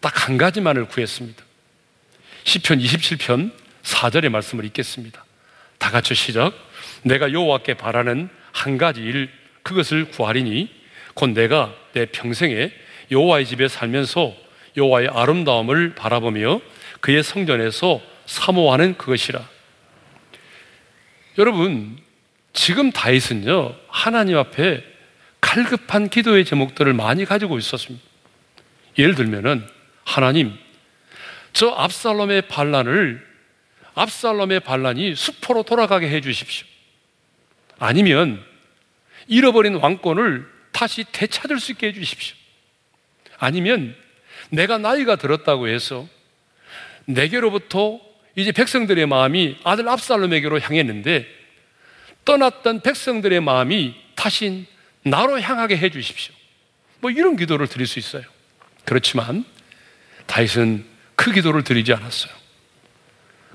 딱 0.00 0.28
한 0.28 0.36
가지만을 0.38 0.86
구했습니다. 0.86 1.42
시편 2.44 2.78
27편 2.78 3.52
4절의 3.82 4.28
말씀을 4.28 4.64
읽겠습니다. 4.66 5.23
다 5.84 5.90
같이 5.90 6.14
시작. 6.14 6.54
내가 7.02 7.30
여호와께 7.30 7.74
바라는 7.74 8.30
한 8.52 8.78
가지 8.78 9.02
일 9.02 9.28
그것을 9.62 10.06
구하리니 10.06 10.70
곧 11.12 11.32
내가 11.32 11.74
내 11.92 12.06
평생에 12.06 12.72
여호와의 13.10 13.44
집에 13.44 13.68
살면서 13.68 14.34
여호와의 14.78 15.08
아름다움을 15.08 15.94
바라보며 15.94 16.62
그의 17.00 17.22
성전에서 17.22 18.00
사모하는 18.24 18.96
그것이라. 18.96 19.46
여러분, 21.36 21.98
지금 22.54 22.90
다윗은요, 22.90 23.74
하나님 23.88 24.38
앞에 24.38 24.82
갈급한 25.42 26.08
기도의 26.08 26.46
제목들을 26.46 26.94
많이 26.94 27.26
가지고 27.26 27.58
있었습니다. 27.58 28.02
예를 28.96 29.14
들면은 29.14 29.62
하나님, 30.02 30.54
저 31.52 31.68
압살롬의 31.68 32.48
반란을 32.48 33.33
압살롬의 33.94 34.60
반란이 34.60 35.14
수포로 35.14 35.62
돌아가게 35.62 36.08
해 36.08 36.20
주십시오. 36.20 36.66
아니면 37.78 38.44
잃어버린 39.26 39.76
왕권을 39.76 40.48
다시 40.72 41.04
되찾을 41.10 41.60
수 41.60 41.72
있게 41.72 41.88
해 41.88 41.92
주십시오. 41.92 42.36
아니면 43.38 43.94
내가 44.50 44.78
나이가 44.78 45.16
들었다고 45.16 45.68
해서 45.68 46.08
내게로부터 47.06 48.00
이제 48.36 48.52
백성들의 48.52 49.06
마음이 49.06 49.58
아들 49.64 49.88
압살롬에게로 49.88 50.60
향했는데 50.60 51.26
떠났던 52.24 52.80
백성들의 52.80 53.40
마음이 53.40 53.94
다시 54.14 54.66
나로 55.02 55.40
향하게 55.40 55.76
해 55.76 55.90
주십시오. 55.90 56.34
뭐 57.00 57.10
이런 57.10 57.36
기도를 57.36 57.68
드릴 57.68 57.86
수 57.86 57.98
있어요. 57.98 58.24
그렇지만 58.84 59.44
다윗은 60.26 60.84
그 61.14 61.32
기도를 61.32 61.62
드리지 61.62 61.92
않았어요. 61.92 62.32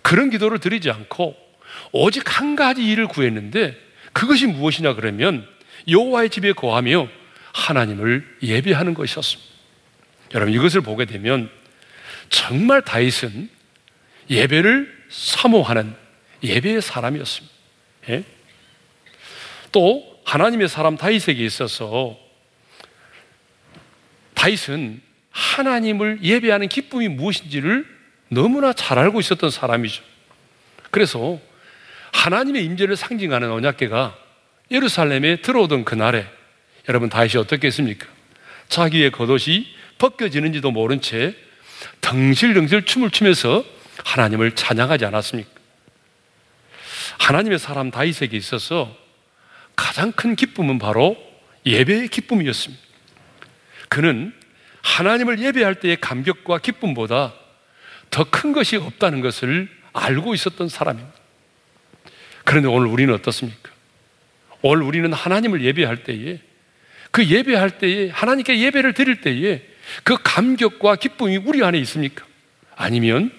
그런 0.01 0.29
기도를 0.29 0.59
드리지 0.59 0.89
않고 0.91 1.35
오직 1.91 2.39
한 2.39 2.55
가지 2.55 2.85
일을 2.85 3.07
구했는데 3.07 3.77
그것이 4.13 4.47
무엇이냐 4.47 4.93
그러면 4.93 5.47
여호와의 5.87 6.29
집에 6.29 6.53
거하며 6.53 7.07
하나님을 7.53 8.37
예배하는 8.43 8.93
것이었습니다. 8.93 9.49
여러분 10.33 10.53
이것을 10.53 10.81
보게 10.81 11.05
되면 11.05 11.49
정말 12.29 12.81
다윗은 12.81 13.49
예배를 14.29 15.05
사모하는 15.09 15.95
예배의 16.43 16.81
사람이었습니다. 16.81 17.55
예? 18.09 18.23
또 19.71 20.21
하나님의 20.25 20.69
사람 20.69 20.95
다윗에게 20.95 21.43
있어서 21.45 22.17
다윗은 24.35 25.01
하나님을 25.31 26.19
예배하는 26.21 26.69
기쁨이 26.69 27.07
무엇인지를 27.07 27.98
너무나 28.29 28.73
잘 28.73 28.97
알고 28.99 29.19
있었던 29.19 29.49
사람이죠. 29.49 30.03
그래서 30.91 31.39
하나님의 32.11 32.63
임재를 32.65 32.95
상징하는 32.95 33.51
언약궤가 33.51 34.17
예루살렘에 34.71 35.37
들어오던 35.41 35.85
그날에 35.85 36.25
여러분 36.87 37.09
다윗이 37.09 37.37
어떻게 37.37 37.67
했습니까? 37.67 38.07
자기의 38.67 39.11
겉옷이 39.11 39.67
벗겨지는지도 39.97 40.71
모른 40.71 41.01
채 41.01 41.35
덩실덩실 42.01 42.85
춤을 42.85 43.11
추면서 43.11 43.63
하나님을 44.05 44.55
찬양하지 44.55 45.05
않았습니까? 45.05 45.49
하나님의 47.19 47.59
사람 47.59 47.91
다윗에게 47.91 48.37
있어서 48.37 48.95
가장 49.75 50.11
큰 50.11 50.35
기쁨은 50.35 50.79
바로 50.79 51.17
예배의 51.65 52.07
기쁨이었습니다. 52.09 52.81
그는 53.89 54.33
하나님을 54.81 55.39
예배할 55.39 55.75
때의 55.75 55.99
감격과 55.99 56.59
기쁨보다 56.59 57.33
더 58.09 58.23
큰 58.23 58.53
것이 58.53 58.75
없다는 58.75 59.21
것을 59.21 59.69
알고 59.93 60.33
있었던 60.33 60.69
사람입니다. 60.69 61.13
그런데 62.43 62.67
오늘 62.67 62.87
우리는 62.87 63.13
어떻습니까? 63.13 63.71
오늘 64.61 64.83
우리는 64.83 65.11
하나님을 65.13 65.63
예배할 65.63 66.03
때에 66.03 66.39
그 67.11 67.25
예배할 67.25 67.77
때에 67.79 68.09
하나님께 68.09 68.59
예배를 68.59 68.93
드릴 68.93 69.21
때에 69.21 69.61
그 70.03 70.17
감격과 70.21 70.97
기쁨이 70.97 71.37
우리 71.37 71.63
안에 71.63 71.77
있습니까? 71.79 72.25
아니면 72.75 73.31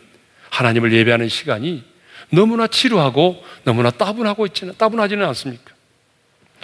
하나님을 0.50 0.92
예배하는 0.92 1.28
시간이 1.28 1.85
너무나 2.30 2.66
지루하고 2.66 3.44
너무나 3.64 3.90
따분하고 3.90 4.46
있지는 4.46 4.74
따분하지는 4.76 5.26
않습니까? 5.28 5.74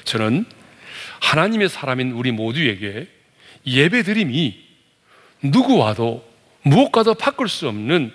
저는 0.05 0.45
하나님의 1.21 1.69
사람인 1.69 2.13
우리 2.13 2.33
모두에게 2.33 3.09
예배 3.67 4.03
드림이 4.03 4.65
누구와도 5.43 6.26
무엇과도 6.67 7.15
바꿀 7.15 7.49
수 7.49 7.69
없는 7.69 8.13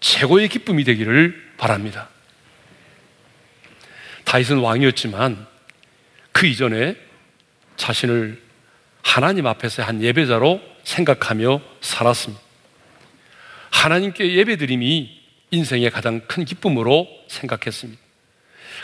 최고의 0.00 0.48
기쁨이 0.48 0.82
되기를 0.82 1.52
바랍니다. 1.58 2.08
다윗은 4.24 4.58
왕이었지만 4.58 5.46
그 6.32 6.46
이전에 6.46 6.96
자신을 7.76 8.40
하나님 9.02 9.46
앞에서 9.46 9.82
한 9.82 10.02
예배자로 10.02 10.62
생각하며 10.84 11.60
살았습니다. 11.82 12.42
하나님께 13.70 14.36
예배드림이 14.36 15.20
인생의 15.50 15.90
가장 15.90 16.20
큰 16.26 16.46
기쁨으로 16.46 17.08
생각했습니다. 17.28 18.00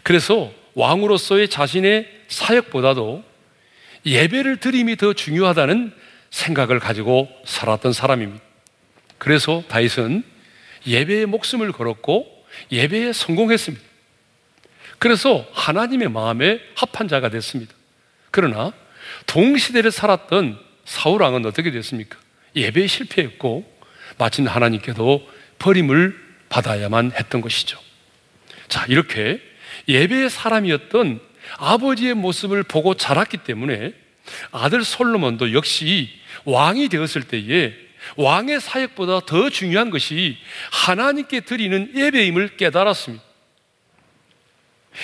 그래서 0.02 0.52
왕으로서의 0.74 1.48
자신의 1.48 2.24
사역보다도 2.28 3.24
예배를 4.04 4.58
드림이 4.58 4.96
더 4.96 5.14
중요하다는 5.14 5.94
생각을 6.30 6.78
가지고 6.78 7.30
살았던 7.46 7.94
사람입니다. 7.94 8.45
그래서 9.18 9.62
다윗은 9.68 10.24
예배에 10.87 11.26
목숨을 11.26 11.72
걸었고 11.72 12.46
예배에 12.70 13.12
성공했습니다. 13.12 13.85
그래서 14.98 15.46
하나님의 15.52 16.09
마음에 16.09 16.61
합한 16.74 17.09
자가 17.09 17.29
됐습니다. 17.29 17.74
그러나 18.31 18.72
동시대를 19.26 19.90
살았던 19.90 20.59
사울왕은 20.85 21.44
어떻게 21.46 21.70
됐습니까? 21.70 22.18
예배에 22.55 22.87
실패했고 22.87 23.70
마침 24.18 24.46
하나님께도 24.46 25.29
버림을 25.59 26.18
받아야만 26.48 27.12
했던 27.12 27.40
것이죠. 27.40 27.79
자, 28.68 28.87
이렇게 28.88 29.40
예배의 29.88 30.31
사람이었던 30.31 31.20
아버지의 31.59 32.14
모습을 32.14 32.62
보고 32.62 32.94
자랐기 32.94 33.38
때문에 33.38 33.92
아들 34.50 34.83
솔로몬도 34.83 35.52
역시 35.52 36.11
왕이 36.44 36.88
되었을 36.88 37.22
때에 37.22 37.74
왕의 38.16 38.61
사역보다 38.61 39.21
더 39.27 39.51
중요한 39.51 39.90
것이 39.90 40.38
하나님께 40.71 41.40
드리는 41.40 41.92
예배임을 41.95 42.57
깨달았습니다. 42.57 43.25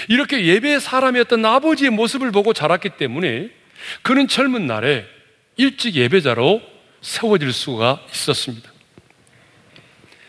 이렇게 0.09 0.47
예배의 0.47 0.81
사람이었던 0.81 1.45
아버지의 1.45 1.91
모습을 1.91 2.31
보고 2.31 2.53
자랐기 2.53 2.91
때문에 2.91 3.51
그는 4.03 4.29
젊은 4.29 4.67
날에 4.67 5.07
일찍 5.57 5.97
예배자로 5.97 6.63
세워질 7.01 7.53
수가 7.53 8.05
있었습니다. 8.13 8.73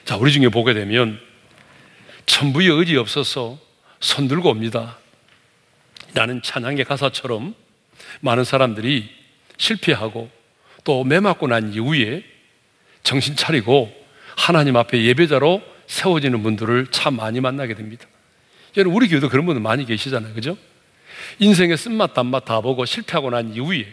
자, 0.06 0.18
우리 0.18 0.32
중에 0.32 0.50
보게 0.50 0.74
되면 0.74 1.20
천부의 2.26 2.70
의지 2.70 2.98
없어서 2.98 3.58
손 4.00 4.28
들고 4.28 4.50
옵니다. 4.50 4.98
나는 6.14 6.42
찬양의 6.42 6.84
가사처럼 6.86 7.56
많은 8.20 8.44
사람들이 8.44 9.10
실패하고 9.58 10.30
또 10.84 11.04
매맞고 11.04 11.48
난 11.48 11.74
이후에 11.74 12.24
정신 13.04 13.36
차리고 13.36 13.94
하나님 14.36 14.76
앞에 14.78 15.04
예배자로 15.04 15.62
세워지는 15.88 16.42
분들을 16.42 16.88
참 16.92 17.16
많이 17.16 17.39
만나게 17.42 17.76
됩니다. 17.76 18.08
여러분, 18.78 18.96
우리 18.96 19.08
교회도 19.08 19.30
그런 19.30 19.46
분들 19.46 19.62
많이 19.62 19.86
계시잖아요. 19.86 20.34
그죠? 20.34 20.58
인생의 21.39 21.78
쓴맛, 21.78 22.13
단맛 22.13 22.46
다 22.46 22.62
보고 22.62 22.86
실패하고 22.86 23.30
난 23.30 23.54
이후에 23.54 23.86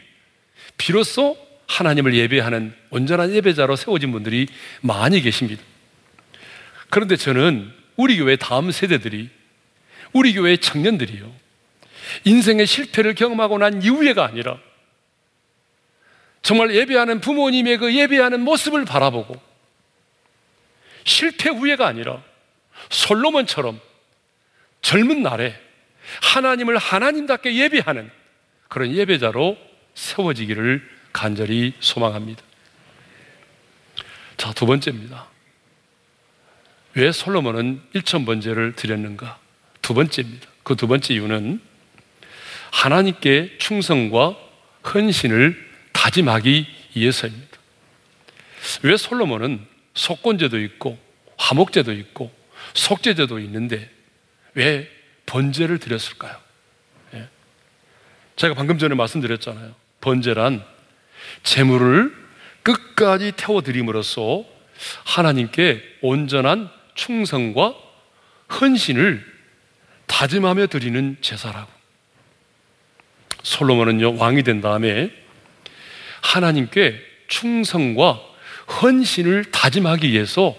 비로소 0.79 1.37
하나님을 1.67 2.15
예배하는 2.15 2.75
온전한 2.91 3.33
예배자로 3.33 3.77
세워진 3.77 4.13
분들이 4.13 4.49
많이 4.81 5.21
계십니다. 5.21 5.63
그런데 6.89 7.17
저는 7.17 7.71
우리 7.97 8.17
교회 8.17 8.37
다음 8.37 8.71
세대들이 8.71 9.31
우리 10.13 10.35
교회 10.35 10.57
청년들이요. 10.57 11.31
인생의 12.25 12.67
실패를 12.67 13.15
경험하고 13.15 13.59
난 13.59 13.83
이후에가 13.83 14.25
아니라 14.25 14.59
정말 16.43 16.75
예배하는 16.75 17.21
부모님의 17.21 17.79
그 17.79 17.95
예배하는 17.95 18.41
모습을 18.41 18.85
바라보고 18.85 19.41
실패 21.05 21.51
후회가 21.51 21.87
아니라 21.87 22.23
솔로몬처럼 22.91 23.81
젊은 24.83 25.23
날에 25.23 25.59
하나님을 26.23 26.79
하나님답게 26.79 27.55
예배하는 27.55 28.11
그런 28.69 28.93
예배자로 28.93 29.57
세워지기를 29.95 30.89
간절히 31.13 31.75
소망합니다. 31.81 32.43
자, 34.37 34.53
두 34.53 34.65
번째입니다. 34.65 35.27
왜 36.95 37.13
솔로몬은 37.13 37.83
1천 37.95 38.25
번제를 38.27 38.75
드렸는가? 38.75 39.39
두 39.83 39.95
번째입니다. 39.95 40.49
그 40.63 40.75
두 40.75 40.87
번째 40.87 41.15
이유는 41.15 41.61
하나님께 42.71 43.57
충성과 43.59 44.37
헌신을 44.95 45.70
다짐하기 46.01 46.67
위해서입니다. 46.95 47.59
왜 48.83 48.97
솔로몬은 48.97 49.67
속건제도 49.93 50.59
있고 50.59 50.99
화목제도 51.37 51.93
있고 51.93 52.33
속죄제도 52.73 53.39
있는데 53.41 53.91
왜 54.55 54.91
번제를 55.27 55.79
드렸을까요? 55.79 56.35
예. 57.15 57.29
제가 58.37 58.55
방금 58.55 58.79
전에 58.79 58.95
말씀드렸잖아요. 58.95 59.75
번제란 60.01 60.65
재물을 61.43 62.17
끝까지 62.63 63.33
태워드림으로써 63.37 64.45
하나님께 65.05 65.83
온전한 66.01 66.71
충성과 66.95 67.75
헌신을 68.59 69.25
다짐하며 70.07 70.69
드리는 70.69 71.19
제사라고. 71.21 71.71
솔로몬은요, 73.43 74.17
왕이 74.17 74.43
된 74.43 74.61
다음에 74.63 75.20
하나님께 76.23 77.01
충성과 77.29 78.21
헌신을 78.83 79.51
다짐하기 79.51 80.11
위해서 80.11 80.57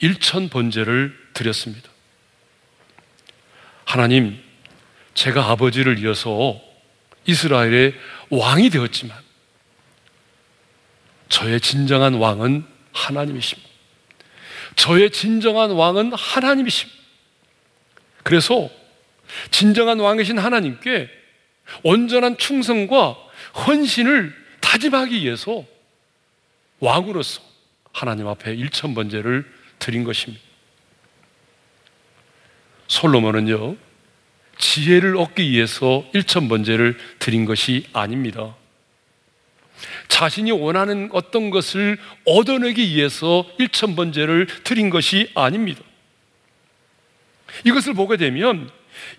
일천 0.00 0.48
번제를 0.48 1.16
드렸습니다. 1.34 1.88
하나님, 3.84 4.40
제가 5.14 5.50
아버지를 5.50 5.98
이어서 5.98 6.60
이스라엘의 7.26 7.94
왕이 8.30 8.70
되었지만 8.70 9.16
저의 11.28 11.60
진정한 11.60 12.14
왕은 12.14 12.64
하나님이십니다. 12.92 13.68
저의 14.76 15.10
진정한 15.10 15.70
왕은 15.70 16.12
하나님이십니다. 16.12 17.00
그래서 18.22 18.70
진정한 19.50 20.00
왕이신 20.00 20.38
하나님께 20.38 21.08
온전한 21.82 22.36
충성과 22.36 23.16
헌신을 23.54 24.34
다짐하기 24.60 25.22
위해서 25.22 25.64
왕으로서 26.78 27.42
하나님 27.92 28.26
앞에 28.26 28.54
일천 28.54 28.94
번제를 28.94 29.50
드린 29.78 30.04
것입니다. 30.04 30.42
솔로몬은요, 32.88 33.76
지혜를 34.58 35.16
얻기 35.16 35.50
위해서 35.50 36.04
일천 36.12 36.48
번제를 36.48 36.98
드린 37.18 37.44
것이 37.44 37.86
아닙니다. 37.92 38.56
자신이 40.08 40.50
원하는 40.50 41.08
어떤 41.12 41.50
것을 41.50 41.98
얻어내기 42.26 42.94
위해서 42.94 43.46
일천 43.58 43.96
번제를 43.96 44.46
드린 44.64 44.90
것이 44.90 45.30
아닙니다. 45.34 45.80
이것을 47.64 47.94
보게 47.94 48.16
되면 48.16 48.70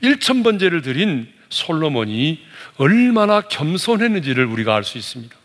일천 0.02 0.44
번제를 0.44 0.82
드린 0.82 1.32
솔로몬이 1.52 2.40
얼마나 2.78 3.42
겸손했는지를 3.42 4.46
우리가 4.46 4.76
알 4.76 4.84
수 4.84 4.98
있습니다. 4.98 5.36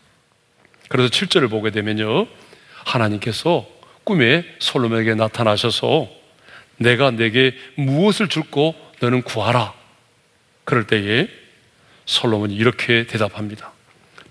그래서 0.89 1.09
7절을 1.09 1.49
보게 1.49 1.69
되면요. 1.69 2.27
하나님께서 2.85 3.67
꿈에 4.03 4.45
솔로몬에게 4.59 5.13
나타나셔서 5.13 6.07
내가 6.77 7.11
내게 7.11 7.55
무엇을 7.75 8.29
줄고 8.29 8.73
너는 8.99 9.21
구하라. 9.21 9.73
그럴 10.63 10.87
때에 10.87 11.27
솔로몬이 12.05 12.55
이렇게 12.55 13.05
대답합니다. 13.05 13.73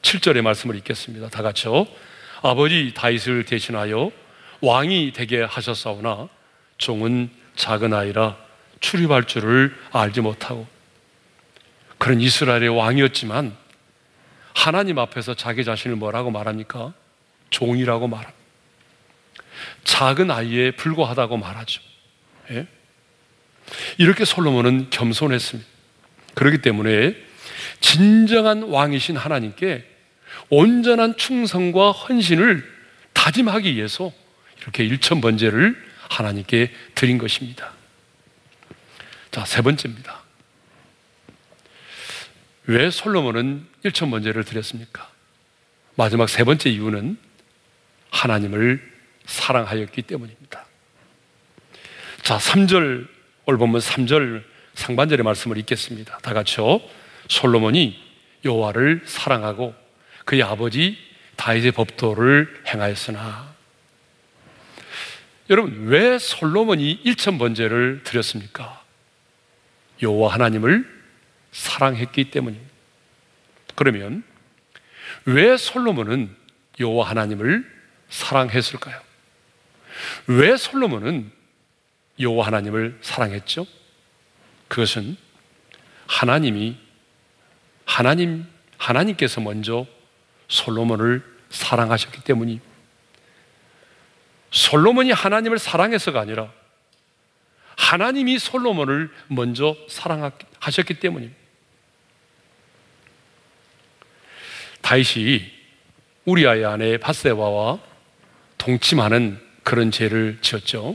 7절의 0.03 0.41
말씀을 0.43 0.77
읽겠습니다. 0.77 1.29
다 1.29 1.43
같이요. 1.43 1.87
아버지 2.43 2.93
다윗을 2.95 3.45
대신하여 3.45 4.11
왕이 4.61 5.12
되게 5.15 5.43
하셨사오나 5.43 6.29
종은 6.79 7.31
작은 7.57 7.93
아이라 7.93 8.37
출입할 8.81 9.25
줄을 9.25 9.77
알지 9.93 10.23
못하고 10.23 10.67
그런 11.99 12.21
이스라엘의 12.21 12.69
왕이었지만 12.69 13.57
하나님 14.55 14.99
앞에서 14.99 15.35
자기 15.35 15.65
자신을 15.65 15.97
뭐라고 15.97 16.31
말합니까? 16.31 16.93
종이라고 17.51 18.09
말합니다. 18.09 18.37
작은 19.85 20.31
아이에 20.31 20.73
불과하다고 20.73 21.37
말하죠. 21.37 21.81
예? 22.51 22.67
이렇게 23.99 24.25
솔로몬은 24.25 24.91
겸손했습니다. 24.91 25.69
그렇기 26.35 26.59
때문에 26.59 27.17
진정한 27.81 28.63
왕이신 28.63 29.17
하나님께 29.17 29.85
온전한 30.51 31.17
충성과 31.17 31.93
헌신을 31.93 32.77
다짐하기 33.13 33.75
위해서 33.75 34.13
이렇게 34.61 34.85
일천 34.85 35.21
번제를 35.21 35.77
하나님께 36.09 36.73
드린 36.95 37.19
것입니다. 37.19 37.73
자, 39.31 39.45
세 39.45 39.63
번째입니다. 39.63 40.26
왜 42.67 42.91
솔로몬은 42.91 43.67
일천 43.85 44.11
번제를 44.11 44.45
드렸습니까? 44.45 45.09
마지막 45.95 46.29
세 46.29 46.45
번째 46.45 46.71
이유는 46.71 47.17
하나님을 48.11 48.83
사랑하였기 49.25 50.03
때문입니다. 50.03 50.67
자, 52.23 52.39
3절, 52.39 53.07
오늘 53.45 53.59
보면 53.59 53.81
3절 53.81 54.43
상반절의 54.75 55.25
말씀을 55.25 55.59
읽겠습니다. 55.59 56.19
다 56.19 56.35
같이요. 56.35 56.81
솔로몬이 57.29 57.99
여호와를 58.45 59.03
사랑하고 59.05 59.75
그의 60.25 60.43
아버지 60.43 60.99
다윗의 61.37 61.73
법도를 61.73 62.63
행하였으나 62.67 63.55
여러분 65.51 65.87
왜 65.87 66.19
솔로몬이 66.19 66.93
일천 67.05 67.39
번제를 67.39 68.03
드렸습니까? 68.05 68.83
여호와 70.03 70.35
하나님을 70.35 70.96
사랑했기 71.57 72.31
때문입니다. 72.31 72.71
그러면 73.75 74.23
왜 75.25 75.57
솔로몬은 75.57 76.37
여호와 76.79 77.09
하나님을 77.09 77.64
사랑했을까요? 78.11 79.01
왜 80.27 80.57
솔로몬은 80.57 81.33
여호와 82.21 82.47
하나님을 82.47 82.99
사랑했죠? 83.01 83.66
그것은 84.69 85.16
하나님이 86.07 86.79
하나님 87.87 88.47
하나님께서 88.77 89.40
먼저 89.40 89.87
솔로몬을 90.49 91.25
사랑하셨기 91.49 92.23
때문이 92.23 92.61
솔로몬이 94.51 95.11
하나님을 95.11 95.59
사랑해서가 95.59 96.21
아니라 96.21 96.53
하나님이 97.77 98.38
솔로몬을 98.38 99.11
먼저 99.29 99.75
사랑하셨기 99.88 101.01
때문입니다. 101.01 101.46
다윗이 104.87 105.42
우리아의 106.27 106.64
아내 106.64 106.96
바세바와 106.96 107.81
동침하는 108.57 109.37
그런 109.64 109.90
죄를 109.90 110.38
지었죠. 110.42 110.94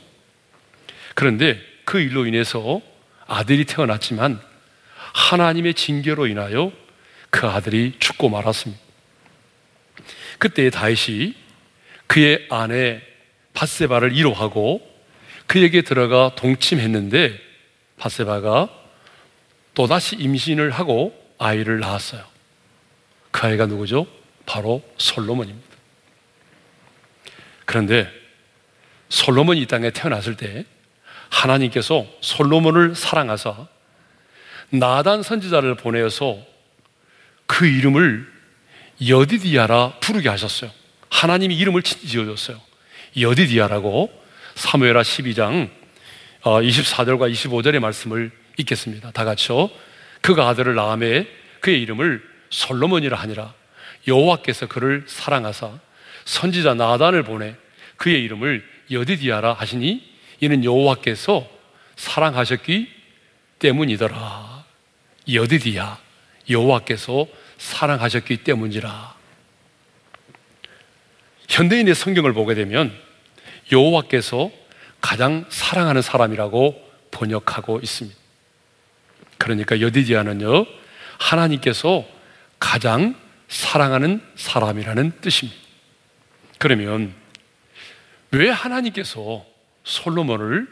그런데 1.13 1.59
그 1.83 1.99
일로 1.99 2.25
인해서 2.25 2.81
아들이 3.27 3.65
태어났지만 3.65 4.39
하나님의 4.95 5.73
징계로 5.73 6.27
인하여 6.27 6.71
그 7.29 7.47
아들이 7.47 7.97
죽고 7.99 8.29
말았습니다. 8.29 8.81
그때 10.37 10.69
다윗이 10.69 11.35
그의 12.07 12.47
아내 12.49 13.01
바세바를 13.53 14.15
이로하고 14.15 14.81
그에게 15.47 15.81
들어가 15.81 16.33
동침했는데 16.35 17.37
바세바가 17.97 18.69
또다시 19.73 20.15
임신을 20.15 20.71
하고 20.71 21.13
아이를 21.37 21.81
낳았어요. 21.81 22.30
그 23.31 23.47
아이가 23.47 23.65
누구죠? 23.65 24.05
바로 24.45 24.83
솔로몬입니다. 24.97 25.69
그런데 27.65 28.09
솔로몬이 29.09 29.61
이 29.61 29.65
땅에 29.65 29.91
태어났을 29.91 30.35
때 30.35 30.65
하나님께서 31.29 32.05
솔로몬을 32.21 32.95
사랑하사 32.95 33.67
나단 34.69 35.23
선지자를 35.23 35.75
보내어서 35.75 36.37
그 37.45 37.65
이름을 37.65 38.31
여디디아라 39.07 39.99
부르게 39.99 40.29
하셨어요. 40.29 40.71
하나님이 41.09 41.57
이름을 41.57 41.81
지어줬어요. 41.83 42.59
여디디아라고 43.19 44.11
사무엘하 44.55 45.01
12장 45.01 45.69
24절과 46.43 47.21
어, 47.21 47.27
25절의 47.27 47.79
말씀을 47.79 48.31
읽겠습니다. 48.57 49.11
다 49.11 49.25
같이요. 49.25 49.69
그가 50.21 50.47
아들을 50.49 50.75
낳음에 50.75 51.27
그의 51.59 51.81
이름을 51.81 52.30
솔로몬이라 52.51 53.17
하니라. 53.17 53.53
여호와께서 54.07 54.67
그를 54.67 55.03
사랑하사 55.07 55.79
선지자 56.25 56.75
나단을 56.75 57.23
보내 57.23 57.55
그의 57.97 58.23
이름을 58.23 58.65
여디디아라 58.91 59.53
하시니 59.53 60.11
이는 60.39 60.63
여호와께서 60.63 61.47
사랑하셨기 61.95 62.89
때문이더라. 63.59 64.65
여디디아 65.31 65.97
여호와께서 66.49 67.27
사랑하셨기 67.57 68.37
때문이라. 68.37 69.15
현대인의 71.47 71.95
성경을 71.95 72.33
보게 72.33 72.55
되면 72.55 72.91
여호와께서 73.71 74.51
가장 74.99 75.45
사랑하는 75.49 76.01
사람이라고 76.01 76.89
번역하고 77.11 77.79
있습니다. 77.79 78.17
그러니까 79.37 79.81
여디디아는요 79.81 80.65
하나님께서 81.17 82.05
가장 82.61 83.15
사랑하는 83.49 84.21
사람이라는 84.35 85.13
뜻입니다. 85.19 85.59
그러면 86.59 87.13
왜 88.29 88.49
하나님께서 88.49 89.45
솔로몬을 89.83 90.67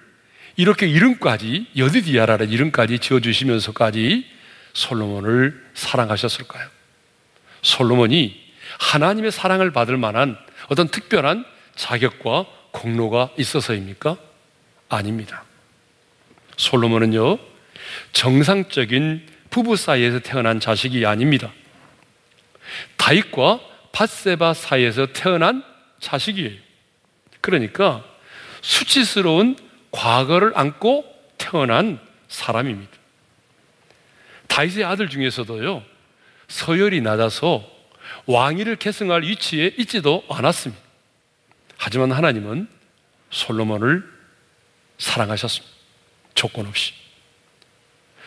이렇게 0.55 0.87
이름까지 0.87 1.71
여디디아라는 1.75 2.49
이름까지 2.51 2.99
지어 2.99 3.19
주시면서까지 3.19 4.25
솔로몬을 4.73 5.71
사랑하셨을까요? 5.73 6.69
솔로몬이 7.63 8.39
하나님의 8.77 9.31
사랑을 9.31 9.71
받을 9.71 9.97
만한 9.97 10.37
어떤 10.67 10.87
특별한 10.87 11.43
자격과 11.75 12.45
공로가 12.71 13.31
있어서입니까? 13.35 14.15
아닙니다. 14.89 15.43
솔로몬은요, 16.55 17.39
정상적인 18.13 19.27
부부 19.49 19.75
사이에서 19.75 20.19
태어난 20.19 20.59
자식이 20.59 21.05
아닙니다. 21.05 21.51
다윗과 22.97 23.59
바세바 23.91 24.53
사이에서 24.53 25.07
태어난 25.07 25.63
자식이에요. 25.99 26.59
그러니까 27.41 28.03
수치스러운 28.61 29.57
과거를 29.91 30.51
안고 30.55 31.05
태어난 31.37 31.99
사람입니다. 32.27 32.91
다윗의 34.47 34.83
아들 34.83 35.09
중에서도요, 35.09 35.83
서열이 36.47 37.01
낮아서 37.01 37.65
왕위를 38.25 38.75
계승할 38.77 39.23
위치에 39.23 39.73
있지도 39.77 40.23
않았습니다. 40.29 40.81
하지만 41.77 42.11
하나님은 42.11 42.67
솔로몬을 43.29 44.03
사랑하셨습니다. 44.97 45.75
조건 46.33 46.67
없이. 46.67 46.93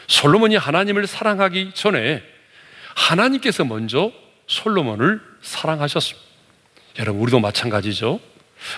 솔로몬이 0.06 0.56
하나님을 0.56 1.06
사랑하기 1.06 1.72
전에 1.74 2.22
하나님께서 2.94 3.64
먼저 3.64 4.12
솔로몬을 4.46 5.20
사랑하셨습니다. 5.42 6.28
여러분, 6.98 7.22
우리도 7.22 7.40
마찬가지죠. 7.40 8.20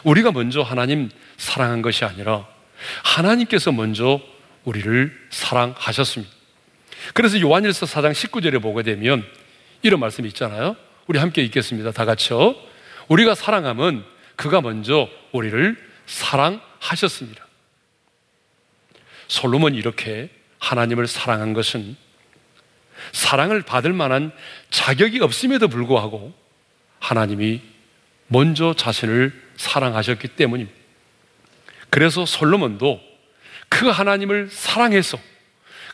우리가 0.04 0.32
먼저 0.32 0.62
하나님 0.62 1.10
사랑한 1.36 1.82
것이 1.82 2.04
아니라 2.04 2.46
하나님께서 3.02 3.72
먼저 3.72 4.20
우리를 4.64 5.28
사랑하셨습니다. 5.30 6.32
그래서 7.12 7.40
요한일서 7.40 7.86
4장 7.86 8.12
19절에 8.12 8.62
보게 8.62 8.82
되면 8.82 9.24
이런 9.82 10.00
말씀이 10.00 10.28
있잖아요. 10.28 10.76
우리 11.06 11.18
함께 11.18 11.42
읽겠습니다. 11.42 11.90
다 11.92 12.04
같이요. 12.04 12.54
우리가 13.08 13.34
사랑함은 13.34 14.04
그가 14.36 14.60
먼저 14.60 15.08
우리를 15.32 15.76
사랑하셨습니다. 16.06 17.44
솔로몬이 19.28 19.76
이렇게 19.76 20.30
하나님을 20.58 21.06
사랑한 21.06 21.52
것은 21.52 21.96
사랑을 23.12 23.62
받을 23.62 23.92
만한 23.92 24.32
자격이 24.70 25.20
없음에도 25.20 25.68
불구하고 25.68 26.34
하나님이 26.98 27.62
먼저 28.28 28.74
자신을 28.74 29.32
사랑하셨기 29.56 30.28
때문입니다. 30.28 30.76
그래서 31.90 32.26
솔로몬도 32.26 33.00
그 33.68 33.88
하나님을 33.88 34.48
사랑해서 34.50 35.18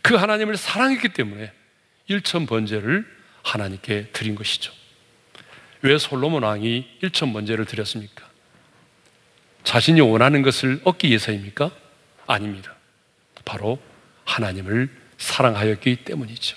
그 0.02 0.14
하나님을 0.14 0.56
사랑했기 0.56 1.10
때문에 1.10 1.52
일천 2.06 2.46
번제를 2.46 3.06
하나님께 3.42 4.08
드린 4.12 4.34
것이죠. 4.34 4.72
왜 5.82 5.98
솔로몬 5.98 6.42
왕이 6.42 6.98
일천 7.02 7.32
번제를 7.32 7.64
드렸습니까? 7.64 8.28
자신이 9.64 10.00
원하는 10.00 10.42
것을 10.42 10.80
얻기 10.84 11.08
위해서입니까? 11.08 11.70
아닙니다. 12.26 12.74
바로 13.44 13.80
하나님을 14.24 14.88
사랑하였기 15.18 15.96
때문이죠. 16.04 16.56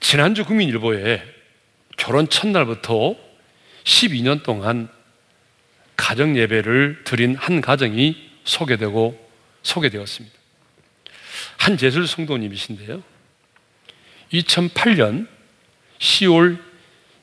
지난주 0.00 0.44
국민일보에 0.44 1.22
결혼 1.96 2.28
첫날부터 2.28 3.16
12년 3.84 4.42
동안 4.42 4.88
가정 5.96 6.36
예배를 6.36 7.02
드린 7.04 7.34
한 7.36 7.60
가정이 7.60 8.16
소개되고 8.44 9.28
소개되었습니다. 9.62 10.38
한 11.58 11.76
제술 11.76 12.06
성도님이신데요. 12.06 13.02
2008년 14.32 15.26
10월 15.98 16.62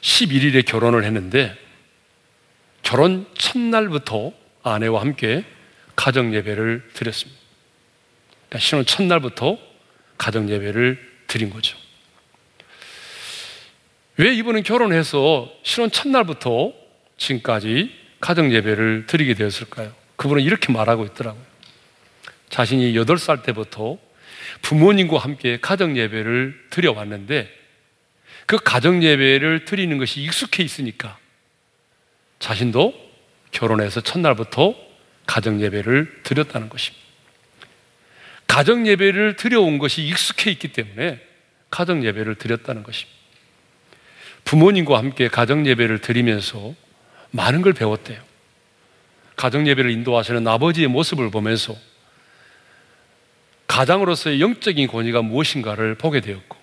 11일에 0.02 0.66
결혼을 0.66 1.04
했는데 1.04 1.56
결혼 2.84 3.26
첫날부터 3.38 4.34
아내와 4.64 5.02
함께 5.02 5.44
가정 5.96 6.34
예배를 6.34 6.90
드렸습니다. 6.94 7.40
그러니까 8.50 8.60
신혼 8.60 8.86
첫날부터 8.86 9.58
가정 10.18 10.50
예배를 10.50 11.24
드린 11.28 11.50
거죠. 11.50 11.78
왜 14.18 14.34
이분은 14.34 14.64
결혼해서 14.64 15.52
신혼 15.64 15.92
첫날부터 15.92 16.74
지금까지 17.18 17.92
가정 18.22 18.52
예배를 18.54 19.06
드리게 19.08 19.34
되었을까요? 19.34 19.94
그분은 20.16 20.42
이렇게 20.42 20.72
말하고 20.72 21.06
있더라고요. 21.06 21.44
자신이 22.50 22.94
8살 22.94 23.44
때부터 23.44 23.98
부모님과 24.62 25.18
함께 25.18 25.60
가정 25.62 25.98
예배를 25.98 26.68
드려왔는데 26.70 27.52
그 28.46 28.58
가정 28.58 29.04
예배를 29.04 29.66
드리는 29.66 29.98
것이 29.98 30.22
익숙해 30.22 30.64
있으니까 30.64 31.18
자신도 32.40 32.94
결혼해서 33.52 34.02
첫날부터 34.02 34.76
가정 35.26 35.60
예배를 35.60 36.22
드렸다는 36.24 36.70
것입니다. 36.70 37.04
가정 38.48 38.88
예배를 38.88 39.36
드려온 39.36 39.80
것이 39.80 40.04
익숙해 40.06 40.52
있기 40.52 40.70
때문에 40.70 41.20
가정 41.70 42.06
예배를 42.06 42.36
드렸다는 42.36 42.84
것입니다. 42.84 43.15
부모님과 44.46 44.98
함께 44.98 45.28
가정 45.28 45.66
예배를 45.68 46.00
드리면서 46.00 46.74
많은 47.32 47.62
걸 47.62 47.74
배웠대요. 47.74 48.22
가정 49.36 49.68
예배를 49.68 49.92
인도하시는 49.92 50.48
아버지의 50.48 50.88
모습을 50.88 51.30
보면서 51.30 51.76
가장으로서의 53.68 54.40
영적인 54.40 54.88
권위가 54.88 55.22
무엇인가를 55.24 55.96
보게 55.96 56.22
되었고, 56.22 56.58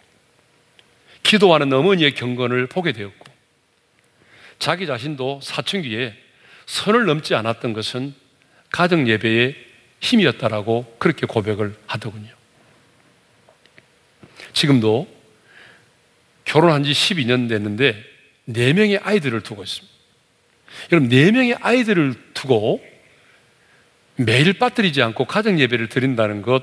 기도하는 1.23 1.73
어머니의 1.73 2.15
경건을 2.15 2.69
보게 2.69 2.93
되었고, 2.93 3.27
자기 4.59 4.87
자신도 4.87 5.41
사춘기에 5.43 6.17
선을 6.67 7.05
넘지 7.05 7.35
않았던 7.35 7.73
것은 7.73 8.15
가정 8.71 9.09
예배의 9.09 9.57
힘이었다라고 10.01 10.97
그렇게 10.99 11.27
고백을 11.27 11.77
하더군요. 11.87 12.31
지금도 14.53 15.22
결혼한 16.45 16.85
지 16.85 16.93
12년 16.93 17.49
됐는데 17.49 18.03
4명의 18.49 19.01
아이들을 19.03 19.41
두고 19.43 19.63
있습니다. 19.63 19.93
여러분, 20.91 21.11
4명의 21.11 21.59
아이들을 21.61 22.15
두고 22.35 22.83
매일 24.17 24.53
빠뜨리지 24.55 25.03
않고 25.03 25.25
가정 25.27 25.59
예배를 25.59 25.89
드린다는 25.89 26.43
것 26.43 26.63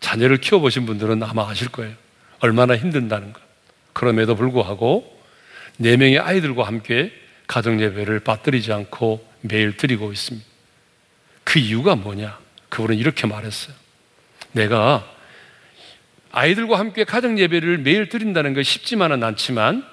자녀를 0.00 0.38
키워보신 0.38 0.86
분들은 0.86 1.22
아마 1.22 1.48
아실 1.48 1.68
거예요. 1.68 1.94
얼마나 2.40 2.76
힘든다는 2.76 3.32
것. 3.32 3.40
그럼에도 3.92 4.34
불구하고 4.34 5.20
4명의 5.80 6.22
아이들과 6.22 6.66
함께 6.66 7.12
가정 7.46 7.80
예배를 7.80 8.20
빠뜨리지 8.20 8.72
않고 8.72 9.26
매일 9.42 9.76
드리고 9.76 10.12
있습니다. 10.12 10.46
그 11.44 11.58
이유가 11.58 11.94
뭐냐? 11.94 12.38
그분은 12.68 12.96
이렇게 12.96 13.26
말했어요. 13.26 13.74
내가 14.52 15.11
아이들과 16.32 16.78
함께 16.78 17.04
가정 17.04 17.38
예배를 17.38 17.78
매일 17.78 18.08
드린다는 18.08 18.54
것 18.54 18.62
쉽지만은 18.62 19.22
않지만 19.22 19.86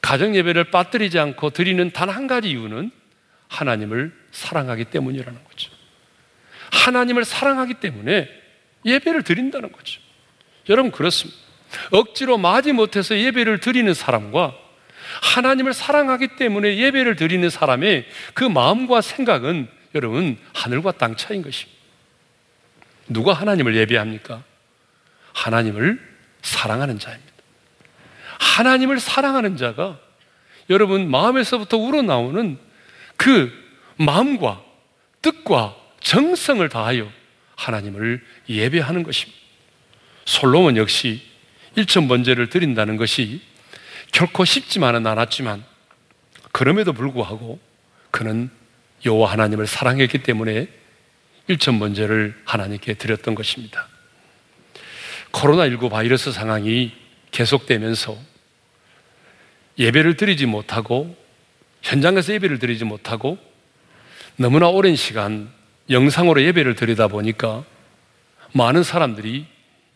가정 0.00 0.36
예배를 0.36 0.64
빠뜨리지 0.64 1.18
않고 1.18 1.50
드리는 1.50 1.90
단 1.90 2.10
한 2.10 2.26
가지 2.26 2.50
이유는 2.50 2.90
하나님을 3.48 4.12
사랑하기 4.30 4.86
때문이라는 4.86 5.44
거죠. 5.44 5.70
하나님을 6.70 7.24
사랑하기 7.24 7.74
때문에 7.74 8.28
예배를 8.84 9.22
드린다는 9.22 9.72
거죠. 9.72 10.00
여러분 10.68 10.92
그렇습니다. 10.92 11.40
억지로 11.90 12.36
마지 12.38 12.72
못해서 12.72 13.16
예배를 13.16 13.58
드리는 13.60 13.92
사람과 13.94 14.54
하나님을 15.22 15.72
사랑하기 15.72 16.36
때문에 16.36 16.76
예배를 16.76 17.16
드리는 17.16 17.48
사람의 17.48 18.06
그 18.34 18.44
마음과 18.44 19.00
생각은 19.00 19.68
여러분 19.94 20.36
하늘과 20.52 20.92
땅 20.92 21.16
차인 21.16 21.42
것입니다. 21.42 21.78
누가 23.08 23.32
하나님을 23.32 23.76
예배합니까? 23.76 24.42
하나님을 25.34 26.00
사랑하는 26.40 26.98
자입니다. 26.98 27.32
하나님을 28.38 28.98
사랑하는 29.00 29.56
자가 29.56 29.98
여러분 30.70 31.10
마음에서부터 31.10 31.76
우러나오는 31.76 32.58
그 33.16 33.52
마음과 33.96 34.62
뜻과 35.20 35.76
정성을 36.00 36.66
다하여 36.68 37.10
하나님을 37.56 38.24
예배하는 38.48 39.02
것입니다. 39.02 39.38
솔로몬 40.24 40.76
역시 40.76 41.22
일천 41.76 42.08
번제를 42.08 42.48
드린다는 42.48 42.96
것이 42.96 43.42
결코 44.12 44.44
쉽지만은 44.44 45.06
않았지만 45.06 45.64
그럼에도 46.52 46.92
불구하고 46.92 47.58
그는 48.10 48.50
여호와 49.04 49.32
하나님을 49.32 49.66
사랑했기 49.66 50.22
때문에 50.22 50.68
일천 51.48 51.78
번제를 51.78 52.40
하나님께 52.44 52.94
드렸던 52.94 53.34
것입니다. 53.34 53.88
코로나19 55.34 55.90
바이러스 55.90 56.32
상황이 56.32 56.92
계속되면서 57.32 58.16
예배를 59.78 60.16
드리지 60.16 60.46
못하고 60.46 61.16
현장에서 61.82 62.32
예배를 62.34 62.58
드리지 62.60 62.84
못하고 62.84 63.38
너무나 64.36 64.68
오랜 64.68 64.96
시간 64.96 65.50
영상으로 65.90 66.42
예배를 66.42 66.76
드리다 66.76 67.08
보니까 67.08 67.64
많은 68.52 68.84
사람들이 68.84 69.46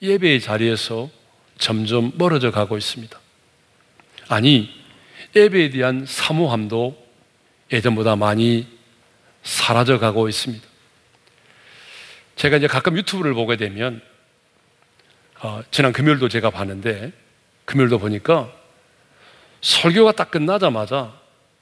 예배의 0.03 0.41
자리에서 0.41 1.09
점점 1.57 2.13
멀어져 2.17 2.51
가고 2.51 2.77
있습니다. 2.77 3.19
아니, 4.29 4.71
예배에 5.35 5.71
대한 5.71 6.05
사모함도 6.07 7.07
예전보다 7.73 8.17
많이 8.17 8.67
사라져 9.43 9.99
가고 9.99 10.29
있습니다. 10.29 10.67
제가 12.37 12.59
이제 12.59 12.67
가끔 12.67 12.97
유튜브를 12.97 13.35
보게 13.35 13.57
되면 13.57 14.03
어, 15.41 15.63
지난 15.71 15.93
금요일도 15.93 16.29
제가 16.29 16.51
봤는데 16.51 17.13
금요일도 17.65 17.99
보니까 17.99 18.53
설교가 19.61 20.13
딱 20.13 20.31
끝나자마자 20.31 21.13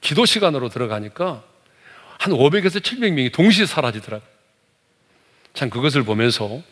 기도 0.01 0.25
시간으로 0.25 0.69
들어가니까 0.69 1.43
한 2.19 2.33
500에서 2.33 2.81
700명이 2.81 3.33
동시에 3.33 3.67
사라지더라고요. 3.67 4.29
참 5.53 5.71
그것을 5.71 6.05
보면서 6.05 6.63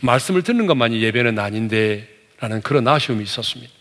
말씀을 0.00 0.42
듣는 0.42 0.66
것만이 0.66 1.02
예배는 1.02 1.38
아닌데 1.38 2.08
라는 2.38 2.60
그런 2.60 2.86
아쉬움이 2.86 3.22
있었습니다. 3.22 3.72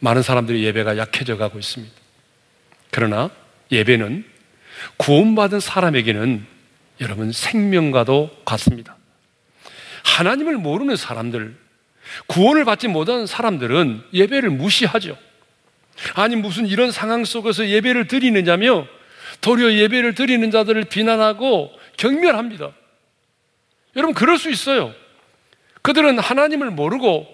많은 0.00 0.22
사람들이 0.22 0.64
예배가 0.64 0.96
약해져 0.96 1.36
가고 1.36 1.58
있습니다. 1.58 1.94
그러나 2.90 3.30
예배는 3.70 4.24
구원받은 4.96 5.60
사람에게는 5.60 6.46
여러분 7.00 7.32
생명과도 7.32 8.30
같습니다. 8.44 8.96
하나님을 10.04 10.56
모르는 10.56 10.96
사람들, 10.96 11.56
구원을 12.26 12.64
받지 12.64 12.88
못한 12.88 13.26
사람들은 13.26 14.02
예배를 14.12 14.50
무시하죠. 14.50 15.16
아니, 16.14 16.36
무슨 16.36 16.66
이런 16.66 16.90
상황 16.90 17.24
속에서 17.24 17.68
예배를 17.68 18.08
드리느냐며 18.08 18.86
도리어 19.40 19.74
예배를 19.74 20.14
드리는 20.14 20.50
자들을 20.50 20.84
비난하고 20.84 21.72
경멸합니다. 21.96 22.72
여러분, 23.96 24.14
그럴 24.14 24.38
수 24.38 24.50
있어요. 24.50 24.94
그들은 25.82 26.18
하나님을 26.18 26.70
모르고 26.70 27.26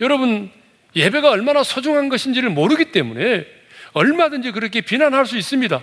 여러분, 0.00 0.50
예배가 0.94 1.30
얼마나 1.30 1.62
소중한 1.62 2.08
것인지를 2.08 2.50
모르기 2.50 2.92
때문에 2.92 3.46
얼마든지 3.92 4.52
그렇게 4.52 4.80
비난할 4.80 5.26
수 5.26 5.36
있습니다. 5.36 5.82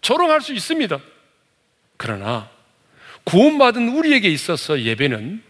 조롱할 0.00 0.40
수 0.40 0.52
있습니다. 0.52 0.98
그러나 1.96 2.48
구원받은 3.24 3.90
우리에게 3.90 4.28
있어서 4.28 4.80
예배는 4.80 5.42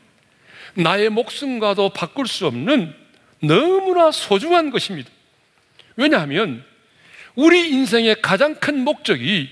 나의 0.75 1.11
목숨과도 1.11 1.91
바꿀 1.91 2.27
수 2.27 2.47
없는 2.47 2.95
너무나 3.41 4.11
소중한 4.11 4.71
것입니다. 4.71 5.11
왜냐하면 5.97 6.65
우리 7.35 7.71
인생의 7.71 8.23
가장 8.23 8.55
큰 8.55 8.81
목적이 8.85 9.49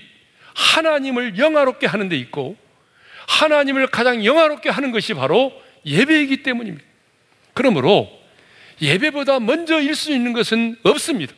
하나님을 0.55 1.37
영화롭게 1.37 1.87
하는 1.87 2.09
데 2.09 2.17
있고 2.17 2.57
하나님을 3.27 3.87
가장 3.87 4.25
영화롭게 4.25 4.69
하는 4.69 4.91
것이 4.91 5.13
바로 5.13 5.53
예배이기 5.85 6.43
때문입니다. 6.43 6.85
그러므로 7.53 8.09
예배보다 8.81 9.39
먼저 9.39 9.79
일 9.81 9.95
수 9.95 10.11
있는 10.11 10.33
것은 10.33 10.77
없습니다. 10.83 11.33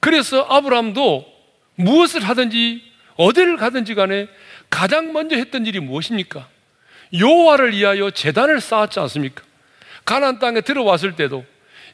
그래서 0.00 0.46
아브라함도 0.48 1.26
무엇을 1.76 2.22
하든지 2.22 2.82
어디를 3.16 3.56
가든지 3.56 3.94
간에 3.94 4.28
가장 4.70 5.12
먼저 5.12 5.36
했던 5.36 5.66
일이 5.66 5.80
무엇입니까? 5.80 6.48
여호와를 7.12 7.72
위하여 7.72 8.10
재단을 8.10 8.60
쌓았지 8.60 9.00
않습니까? 9.00 9.42
가나안 10.04 10.38
땅에 10.38 10.60
들어왔을 10.60 11.16
때도 11.16 11.44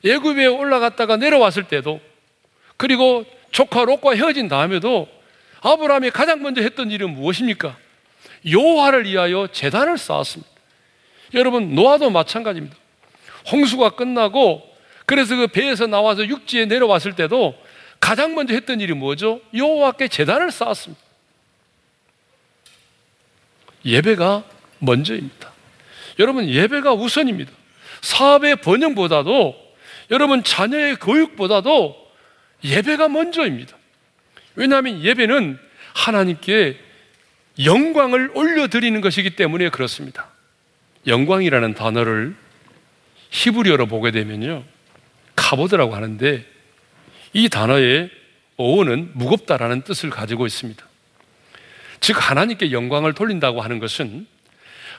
예굽에 0.05 0.47
올라갔다가 0.47 1.17
내려왔을 1.17 1.65
때도 1.65 2.01
그리고 2.77 3.25
조카 3.51 3.85
롯과 3.85 4.15
헤어진 4.15 4.49
다음에도 4.49 5.09
아브라함이 5.61 6.11
가장 6.11 6.43
먼저 6.43 6.61
했던 6.61 6.91
일은 6.91 7.11
무엇입니까? 7.11 7.77
여호와를 8.51 9.05
위하여 9.05 9.47
재단을 9.53 9.99
쌓았습니다. 9.99 10.51
여러분 11.35 11.75
노아도 11.75 12.11
마찬가지입니다. 12.11 12.77
홍수가 13.51 13.91
끝나고 13.91 14.69
그래서 15.07 15.37
그 15.37 15.47
배에서 15.47 15.87
나와서 15.87 16.27
육지에 16.27 16.67
내려왔을 16.67 17.15
때도 17.15 17.55
가장 18.01 18.35
먼저 18.35 18.55
했던 18.55 18.81
일이 18.81 18.93
뭐죠? 18.95 19.41
여호와께 19.55 20.09
재단을 20.09 20.51
쌓았습니다. 20.51 21.01
예배가 23.85 24.45
먼저입니다. 24.83 25.53
여러분 26.19 26.49
예배가 26.49 26.93
우선입니다. 26.93 27.51
사업의 28.03 28.57
번영보다도 28.57 29.57
여러분 30.11 30.43
자녀의 30.43 30.97
교육보다도 30.97 31.97
예배가 32.65 33.09
먼저입니다. 33.09 33.77
왜냐하면 34.57 35.03
예배는 35.03 35.59
하나님께 35.95 36.79
영광을 37.65 38.31
올려드리는 38.35 39.01
것이기 39.01 39.31
때문에 39.37 39.71
그렇습니다. 39.71 40.29
영광이라는 41.07 41.75
단어를 41.75 42.35
히브리어로 43.31 43.87
보게 43.87 44.11
되면요. 44.11 44.65
카보드라고 45.37 45.95
하는데 45.95 46.45
이 47.33 47.49
단어의 47.49 48.11
어원은 48.57 49.13
무겁다라는 49.15 49.83
뜻을 49.83 50.11
가지고 50.11 50.47
있습니다. 50.47 50.85
즉, 52.01 52.17
하나님께 52.31 52.73
영광을 52.73 53.13
돌린다고 53.13 53.63
하는 53.63 53.79
것은 53.79 54.27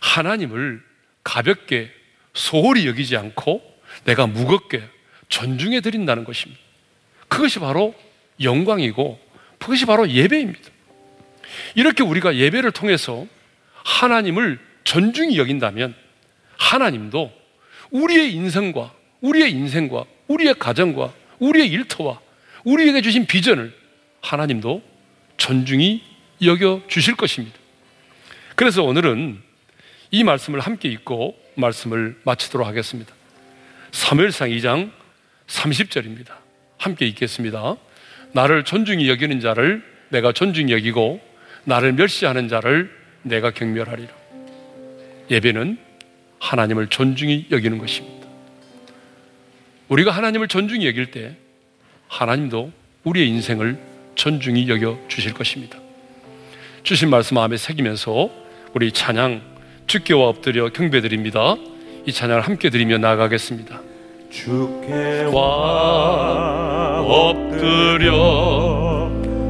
하나님을 0.03 0.83
가볍게 1.23 1.89
소홀히 2.33 2.85
여기지 2.85 3.15
않고 3.15 3.63
내가 4.03 4.27
무겁게 4.27 4.83
존중해 5.29 5.79
드린다는 5.79 6.25
것입니다. 6.25 6.61
그것이 7.29 7.59
바로 7.59 7.95
영광이고 8.41 9.19
그것이 9.57 9.85
바로 9.85 10.09
예배입니다. 10.09 10.69
이렇게 11.75 12.03
우리가 12.03 12.35
예배를 12.35 12.71
통해서 12.71 13.25
하나님을 13.83 14.59
존중히 14.83 15.37
여긴다면 15.37 15.95
하나님도 16.57 17.31
우리의 17.91 18.33
인생과 18.33 18.93
우리의 19.21 19.51
인생과 19.51 20.03
우리의 20.27 20.55
가정과 20.55 21.13
우리의 21.39 21.69
일터와 21.69 22.19
우리에게 22.65 23.01
주신 23.01 23.25
비전을 23.25 23.73
하나님도 24.21 24.81
존중히 25.37 26.03
여겨 26.41 26.83
주실 26.87 27.15
것입니다. 27.15 27.57
그래서 28.55 28.83
오늘은 28.83 29.52
이 30.13 30.23
말씀을 30.23 30.59
함께 30.59 30.89
읽고 30.89 31.35
말씀을 31.55 32.15
마치도록 32.23 32.67
하겠습니다. 32.67 33.11
3일상 33.89 34.55
2장 34.55 34.91
30절입니다. 35.47 36.27
함께 36.77 37.07
읽겠습니다. 37.07 37.77
나를 38.31 38.63
존중히 38.63 39.09
여기는 39.09 39.39
자를 39.39 39.83
내가 40.09 40.31
존중히 40.31 40.71
여기고 40.71 41.19
나를 41.63 41.93
멸시하는 41.93 42.47
자를 42.47 42.95
내가 43.23 43.49
경멸하리라. 43.49 44.13
예배는 45.31 45.79
하나님을 46.37 46.89
존중히 46.89 47.47
여기는 47.49 47.79
것입니다. 47.79 48.27
우리가 49.87 50.11
하나님을 50.11 50.47
존중히 50.47 50.85
여길 50.85 51.09
때 51.09 51.35
하나님도 52.07 52.71
우리의 53.03 53.29
인생을 53.29 53.79
존중히 54.13 54.69
여겨 54.69 55.05
주실 55.07 55.33
것입니다. 55.33 55.79
주신 56.83 57.09
말씀 57.09 57.33
마음에 57.33 57.57
새기면서 57.57 58.29
우리 58.75 58.91
찬양 58.91 59.52
주께와 59.87 60.27
엎드려 60.27 60.69
경배드립니다. 60.69 61.55
이 62.05 62.11
찬양을 62.11 62.41
함께 62.41 62.69
드리며 62.69 62.97
나아가겠습니다. 62.97 63.81
주께 64.29 65.23
와 65.31 67.01
엎드려 67.05 68.11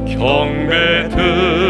경배드 0.06 1.63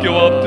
주께와 0.00 0.40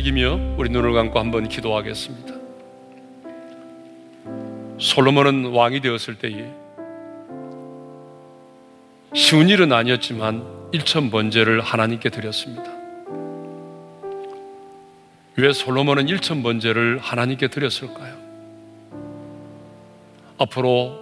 새기며 0.00 0.54
우리 0.56 0.70
눈을 0.70 0.92
감고 0.92 1.18
한번 1.18 1.48
기도하겠습니다. 1.48 2.34
솔로몬은 4.78 5.52
왕이 5.52 5.80
되었을 5.80 6.14
때에 6.16 6.50
쉬운 9.14 9.48
일은 9.48 9.72
아니었지만 9.72 10.70
일천 10.72 11.10
번제를 11.10 11.60
하나님께 11.60 12.08
드렸습니다. 12.08 12.70
왜 15.36 15.52
솔로몬은 15.52 16.08
일천 16.08 16.42
번제를 16.42 16.98
하나님께 16.98 17.48
드렸을까요? 17.48 18.14
앞으로 20.38 20.98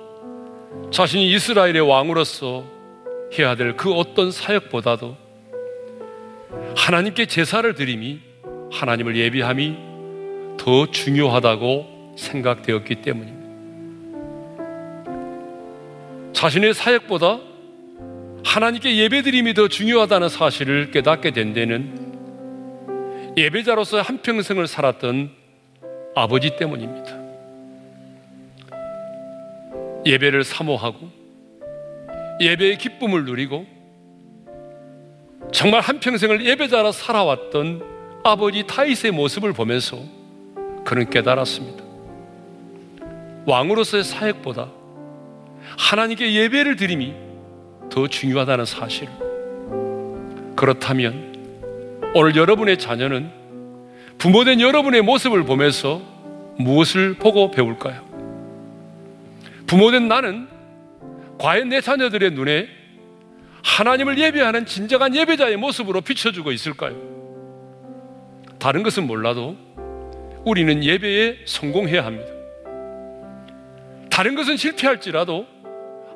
자신이 0.90 1.32
이스라엘의 1.34 1.80
왕으로서 1.80 2.64
해야 3.38 3.54
될 3.54 3.76
그 3.76 3.92
어떤 3.92 4.32
사역보다도 4.32 5.16
하나님께 6.76 7.26
제사를 7.26 7.72
드림이 7.74 8.28
하나님을 8.70 9.16
예비함이 9.16 9.76
더 10.58 10.90
중요하다고 10.90 12.14
생각되었기 12.16 12.96
때문입니다. 12.96 13.38
자신의 16.32 16.74
사역보다 16.74 17.40
하나님께 18.44 18.96
예배드림이 18.96 19.54
더 19.54 19.68
중요하다는 19.68 20.28
사실을 20.28 20.90
깨닫게 20.90 21.32
된 21.32 21.52
데는 21.52 23.34
예배자로서 23.36 24.00
한평생을 24.00 24.66
살았던 24.66 25.30
아버지 26.14 26.56
때문입니다. 26.56 27.18
예배를 30.06 30.44
사모하고 30.44 31.10
예배의 32.40 32.78
기쁨을 32.78 33.24
누리고 33.24 33.66
정말 35.52 35.80
한평생을 35.80 36.44
예배자로 36.44 36.92
살아왔던 36.92 37.97
아버지 38.28 38.62
타이스의 38.66 39.12
모습을 39.12 39.54
보면서 39.54 39.98
그는 40.84 41.08
깨달았습니다. 41.08 41.82
왕으로서의 43.46 44.04
사역보다 44.04 44.68
하나님께 45.78 46.34
예배를 46.34 46.76
드림이 46.76 47.14
더 47.90 48.06
중요하다는 48.06 48.66
사실. 48.66 49.08
그렇다면 50.54 52.12
오늘 52.14 52.36
여러분의 52.36 52.78
자녀는 52.78 53.30
부모된 54.18 54.60
여러분의 54.60 55.02
모습을 55.02 55.44
보면서 55.44 56.02
무엇을 56.58 57.14
보고 57.14 57.50
배울까요? 57.50 58.06
부모된 59.66 60.08
나는 60.08 60.48
과연 61.38 61.70
내 61.70 61.80
자녀들의 61.80 62.32
눈에 62.32 62.68
하나님을 63.62 64.18
예배하는 64.18 64.66
진정한 64.66 65.14
예배자의 65.14 65.56
모습으로 65.56 66.02
비춰주고 66.02 66.52
있을까요? 66.52 67.17
다른 68.58 68.82
것은 68.82 69.06
몰라도 69.06 69.56
우리는 70.44 70.82
예배에 70.82 71.38
성공해야 71.44 72.04
합니다. 72.04 72.32
다른 74.10 74.34
것은 74.34 74.56
실패할지라도 74.56 75.46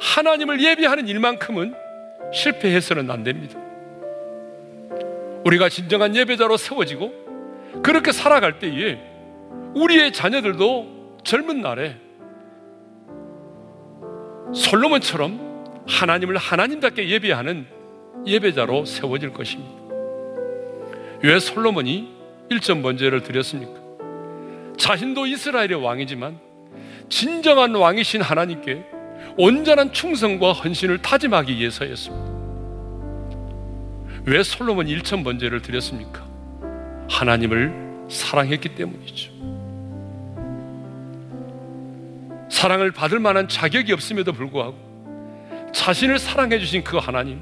하나님을 0.01 0.63
예배하는 0.63 1.07
일만큼은 1.07 1.75
실패해서는 2.33 3.11
안 3.11 3.23
됩니다. 3.23 3.61
우리가 5.45 5.69
진정한 5.69 6.17
예배자로 6.17 6.57
세워지고 6.57 7.13
그렇게 7.83 8.13
살아갈 8.13 8.59
때에 8.59 8.99
우리의 9.75 10.13
자녀들도 10.13 11.21
젊은 11.25 11.61
날에 11.61 11.97
솔로몬처럼 14.53 15.85
하나님을 15.87 16.37
하나님답게 16.37 17.09
예배하는 17.09 17.67
예배자로 18.27 18.85
세워질 18.85 19.33
것입니다. 19.33 19.83
왜 21.23 21.39
솔로몬이 21.39 22.22
일점 22.53 22.83
번제를 22.83 23.23
드렸습니까? 23.23 23.81
자신도 24.77 25.27
이스라엘의 25.27 25.83
왕이지만 25.83 26.39
진정한 27.09 27.75
왕이신 27.75 28.21
하나님께 28.21 28.85
온전한 29.39 29.93
충성과 29.93 30.53
헌신을 30.53 31.01
다짐하기 31.01 31.57
위해서였습니다. 31.57 32.33
왜 34.27 34.43
솔로몬 34.43 34.89
일천 34.89 35.25
번제를 35.25 35.63
드렸습니까? 35.63 36.27
하나님을 37.09 38.07
사랑했기 38.09 38.75
때문이죠. 38.75 39.33
사랑을 42.51 42.93
받을 42.93 43.19
만한 43.19 43.49
자격이 43.49 43.93
없음에도 43.95 44.33
불구하고 44.33 44.77
자신을 45.73 46.19
사랑해 46.19 46.59
주신 46.59 46.85
그 46.85 46.99
하나님, 46.99 47.41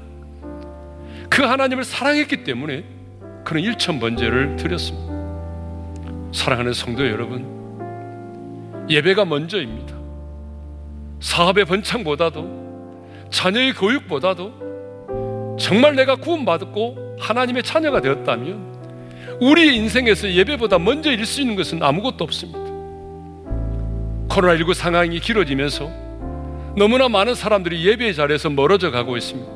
그 1.29 1.43
하나님을 1.43 1.83
사랑했기 1.83 2.45
때문에 2.45 3.00
그는 3.43 3.61
일천 3.63 3.99
번제를 3.99 4.55
드렸습니다. 4.55 5.11
사랑하는 6.31 6.73
성도 6.73 7.05
여러분, 7.07 8.85
예배가 8.89 9.25
먼저입니다. 9.25 9.95
사업의 11.19 11.65
번창보다도 11.65 13.27
자녀의 13.29 13.73
교육보다도 13.73 15.57
정말 15.59 15.95
내가 15.95 16.15
구원받았고 16.15 17.17
하나님의 17.19 17.63
자녀가 17.63 18.01
되었다면 18.01 18.71
우리의 19.41 19.75
인생에서 19.77 20.29
예배보다 20.31 20.79
먼저 20.79 21.11
일 21.11 21.25
수 21.25 21.41
있는 21.41 21.55
것은 21.55 21.83
아무것도 21.83 22.23
없습니다. 22.23 22.59
코로나19 24.29 24.73
상황이 24.73 25.19
길어지면서 25.19 25.89
너무나 26.77 27.09
많은 27.09 27.35
사람들이 27.35 27.85
예배의 27.85 28.15
자리에서 28.15 28.49
멀어져 28.49 28.91
가고 28.91 29.17
있습니다. 29.17 29.51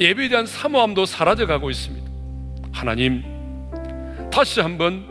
예배에 0.00 0.28
대한 0.28 0.46
사모함도 0.46 1.06
사라져 1.06 1.46
가고 1.46 1.70
있습니다. 1.70 2.03
하나님, 2.74 3.22
다시 4.32 4.60
한번 4.60 5.04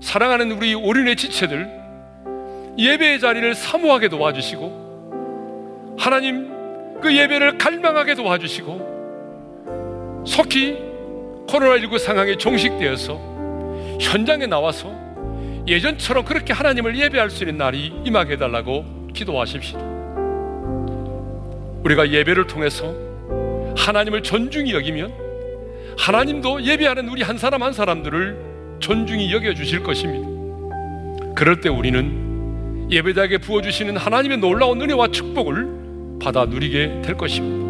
사랑하는 0.00 0.52
우리 0.52 0.74
오륜의 0.74 1.16
지체들 1.16 1.68
예배의 2.78 3.18
자리를 3.18 3.52
사모하게 3.56 4.08
도와주시고 4.08 5.96
하나님 5.98 6.48
그 7.00 7.12
예배를 7.14 7.58
갈망하게 7.58 8.14
도와주시고 8.14 10.22
속히 10.24 10.78
코로나19 11.48 11.98
상황이 11.98 12.38
종식되어서 12.38 13.18
현장에 14.00 14.46
나와서 14.46 14.94
예전처럼 15.66 16.24
그렇게 16.24 16.52
하나님을 16.52 16.96
예배할 16.96 17.28
수 17.28 17.42
있는 17.42 17.58
날이 17.58 17.92
임하게 18.04 18.34
해달라고 18.34 19.08
기도하십시오. 19.12 19.80
우리가 21.84 22.08
예배를 22.08 22.46
통해서 22.46 22.94
하나님을 23.76 24.22
존중히 24.22 24.74
여기면 24.74 25.29
하나님도 25.98 26.62
예배하는 26.62 27.08
우리 27.08 27.22
한 27.22 27.38
사람 27.38 27.62
한 27.62 27.72
사람들을 27.72 28.78
존중히 28.80 29.32
여겨주실 29.32 29.82
것입니다. 29.82 30.28
그럴 31.34 31.60
때 31.60 31.68
우리는 31.68 32.88
예배자에게 32.90 33.38
부어주시는 33.38 33.96
하나님의 33.96 34.38
놀라운 34.38 34.80
은혜와 34.80 35.08
축복을 35.08 36.18
받아 36.22 36.44
누리게 36.44 37.02
될 37.04 37.16
것입니다. 37.16 37.60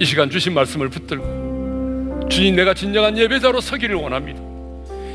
이 0.00 0.04
시간 0.04 0.28
주신 0.30 0.54
말씀을 0.54 0.88
붙들고 0.88 2.28
주님 2.28 2.56
내가 2.56 2.74
진정한 2.74 3.16
예배자로 3.16 3.60
서기를 3.60 3.96
원합니다. 3.96 4.40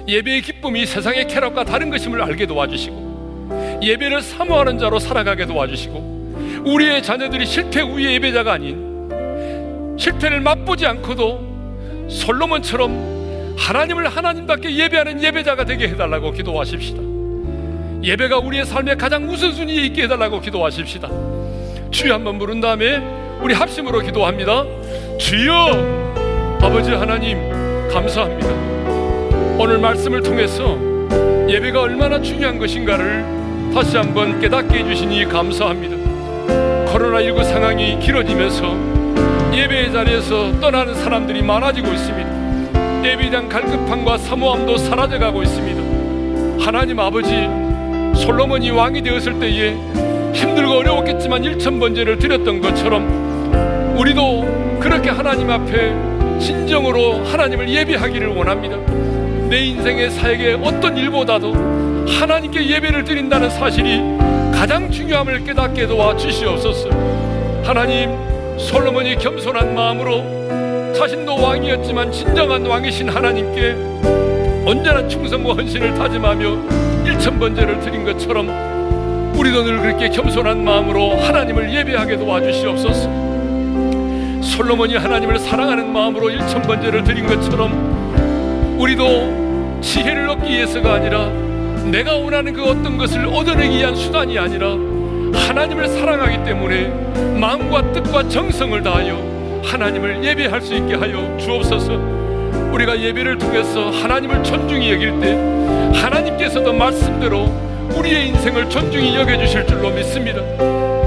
예배의 0.08 0.42
기쁨이 0.42 0.86
세상의 0.86 1.28
쾌락과 1.28 1.66
다른 1.66 1.90
것임을 1.90 2.22
알게 2.22 2.46
도와주시고 2.46 3.80
예배를 3.84 4.22
사모하는 4.22 4.80
자로 4.80 5.00
살아가게 5.00 5.46
도와주시고 5.46 6.64
우리의 6.66 7.04
자녀들이 7.04 7.46
실패 7.46 7.82
우위의 7.82 8.16
예배자가 8.16 8.54
아닌 8.54 9.98
실패를 9.98 10.40
맛보지 10.42 10.86
않고도 10.86 11.49
솔로몬처럼 12.10 13.56
하나님을 13.58 14.08
하나님답게 14.08 14.76
예배하는 14.76 15.22
예배자가 15.22 15.66
되게 15.66 15.88
해달라고 15.90 16.32
기도하십시다. 16.32 17.02
예배가 18.04 18.40
우리의 18.40 18.66
삶의 18.66 18.98
가장 18.98 19.30
우선순위에 19.30 19.86
있게 19.88 20.04
해달라고 20.04 20.40
기도하십시다. 20.40 21.10
주여 21.92 22.14
한번 22.14 22.40
부른 22.40 22.62
다음에 22.62 22.98
우리 23.42 23.54
합심으로 23.54 24.00
기도합니다. 24.00 24.64
주여 25.18 26.58
아버지 26.62 26.92
하나님 26.92 27.38
감사합니다. 27.90 28.50
오늘 29.58 29.78
말씀을 29.80 30.22
통해서 30.24 30.78
예배가 31.50 31.82
얼마나 31.82 32.22
중요한 32.22 32.58
것인가를 32.58 33.26
다시 33.74 33.98
한번 33.98 34.40
깨닫게 34.40 34.80
해주시니 34.80 35.26
감사합니다. 35.26 35.98
코로나19 36.94 37.44
상황이 37.44 38.00
길어지면서 38.00 38.99
예배의 39.54 39.92
자리에서 39.92 40.60
떠나는 40.60 40.94
사람들이 40.96 41.42
많아지고 41.42 41.88
있습니다. 41.92 43.04
예배에 43.04 43.30
대한 43.30 43.50
갈급함과 43.50 44.18
사모함도 44.18 44.78
사라져가고 44.78 45.42
있습니다. 45.44 46.64
하나님 46.64 47.00
아버지, 47.00 47.50
솔로몬이 48.16 48.70
왕이 48.70 49.02
되었을 49.02 49.40
때에 49.40 49.76
힘들고 50.34 50.74
어려웠겠지만 50.74 51.44
일천 51.44 51.80
번제를 51.80 52.20
드렸던 52.20 52.62
것처럼 52.62 53.98
우리도 53.98 54.78
그렇게 54.80 55.10
하나님 55.10 55.50
앞에 55.50 55.94
진정으로 56.40 57.26
하나님을 57.26 57.70
예배하기를 57.70 58.28
원합니다. 58.28 58.78
내 59.50 59.66
인생의 59.66 60.12
사역의 60.12 60.60
어떤 60.64 60.96
일보다도 60.96 62.06
하나님께 62.08 62.68
예배를 62.68 63.04
드린다는 63.04 63.50
사실이 63.50 64.00
가장 64.54 64.92
중요함을 64.92 65.44
깨닫게 65.44 65.88
도와 65.88 66.16
주시옵소서. 66.16 66.90
하나님, 67.64 68.12
솔로몬이 68.60 69.16
겸손한 69.16 69.74
마음으로 69.74 70.94
자신도 70.94 71.42
왕이었지만 71.42 72.12
진정한 72.12 72.66
왕이신 72.66 73.10
하나님께 73.10 73.76
언제나 74.66 75.08
충성과 75.08 75.54
헌신을 75.54 75.96
다짐하며 75.96 77.06
일천 77.06 77.40
번제를 77.40 77.80
드린 77.80 78.04
것처럼 78.04 78.50
우리도 79.36 79.64
늘 79.64 79.80
그렇게 79.80 80.10
겸손한 80.10 80.64
마음으로 80.64 81.16
하나님을 81.16 81.74
예배하게 81.74 82.18
도와주시옵소서. 82.18 83.10
솔로몬이 84.42 84.98
하나님을 84.98 85.40
사랑하는 85.40 85.92
마음으로 85.94 86.30
일천 86.30 86.62
번제를 86.62 87.06
드린 87.06 87.26
것처럼 87.26 88.78
우리도 88.78 89.80
지혜를 89.82 90.30
얻기 90.30 90.50
위해서가 90.52 90.96
아니라 90.96 91.28
내가 91.86 92.18
원하는 92.18 92.52
그 92.52 92.64
어떤 92.64 92.98
것을 92.98 93.26
얻어내기 93.26 93.78
위한 93.78 93.96
수단이 93.96 94.38
아니라 94.38 94.76
하나님을 95.34 95.88
사랑하기 95.88 96.44
때문에 96.44 96.88
마음과 97.40 97.94
뜻과 97.94 98.30
정성을 98.30 98.82
다하여 98.84 99.62
하나님을 99.64 100.24
예배할 100.24 100.62
수 100.62 100.76
있게 100.76 100.96
하여 100.96 101.38
주옵소서. 101.38 101.94
우리가 102.72 103.00
예배를 103.00 103.38
통해서 103.38 103.90
하나님을 103.90 104.44
존중히 104.44 104.92
여길 104.92 105.20
때 105.20 105.34
하나님께서도 106.00 106.74
말씀대로 106.74 107.46
우리의 107.96 108.30
인생을 108.30 108.70
존중히 108.70 109.16
여겨 109.16 109.38
주실 109.40 109.66
줄로 109.66 109.90
믿습니다. 109.90 110.42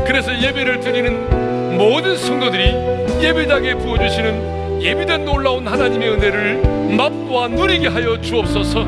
그래서 0.04 0.36
예배를 0.40 0.80
드리는 0.80 1.76
모든 1.76 2.16
성도들이 2.16 3.22
예배당에 3.22 3.74
부어 3.74 3.98
주시는 3.98 4.82
예비된 4.82 5.24
놀라운 5.24 5.66
하나님의 5.66 6.10
은혜를 6.10 6.96
맛보아 6.96 7.48
누리게 7.48 7.88
하여 7.88 8.20
주옵소서. 8.20 8.80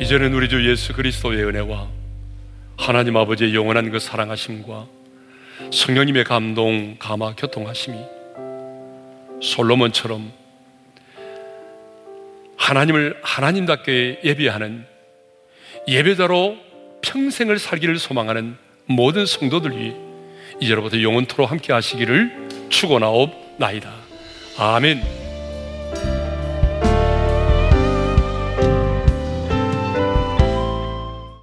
이제는 0.00 0.32
우리 0.32 0.48
주 0.48 0.70
예수 0.70 0.92
그리스도의 0.92 1.44
은혜와 1.44 1.97
하나님 2.78 3.16
아버지의 3.16 3.54
영원한 3.54 3.90
그 3.90 3.98
사랑하심과 3.98 4.86
성령님의 5.72 6.24
감동, 6.24 6.96
감화, 6.98 7.34
교통하심이 7.34 7.98
솔로몬처럼 9.42 10.32
하나님을 12.56 13.18
하나님답게 13.22 14.20
예배하는 14.24 14.86
예배자로 15.86 16.56
평생을 17.02 17.58
살기를 17.58 17.98
소망하는 17.98 18.56
모든 18.86 19.26
성도들 19.26 19.76
위해 19.76 19.94
이제로부터 20.60 21.02
영원토록 21.02 21.50
함께 21.50 21.72
하시기를 21.72 22.48
축원하옵나이다. 22.68 23.92
아멘. 24.56 25.27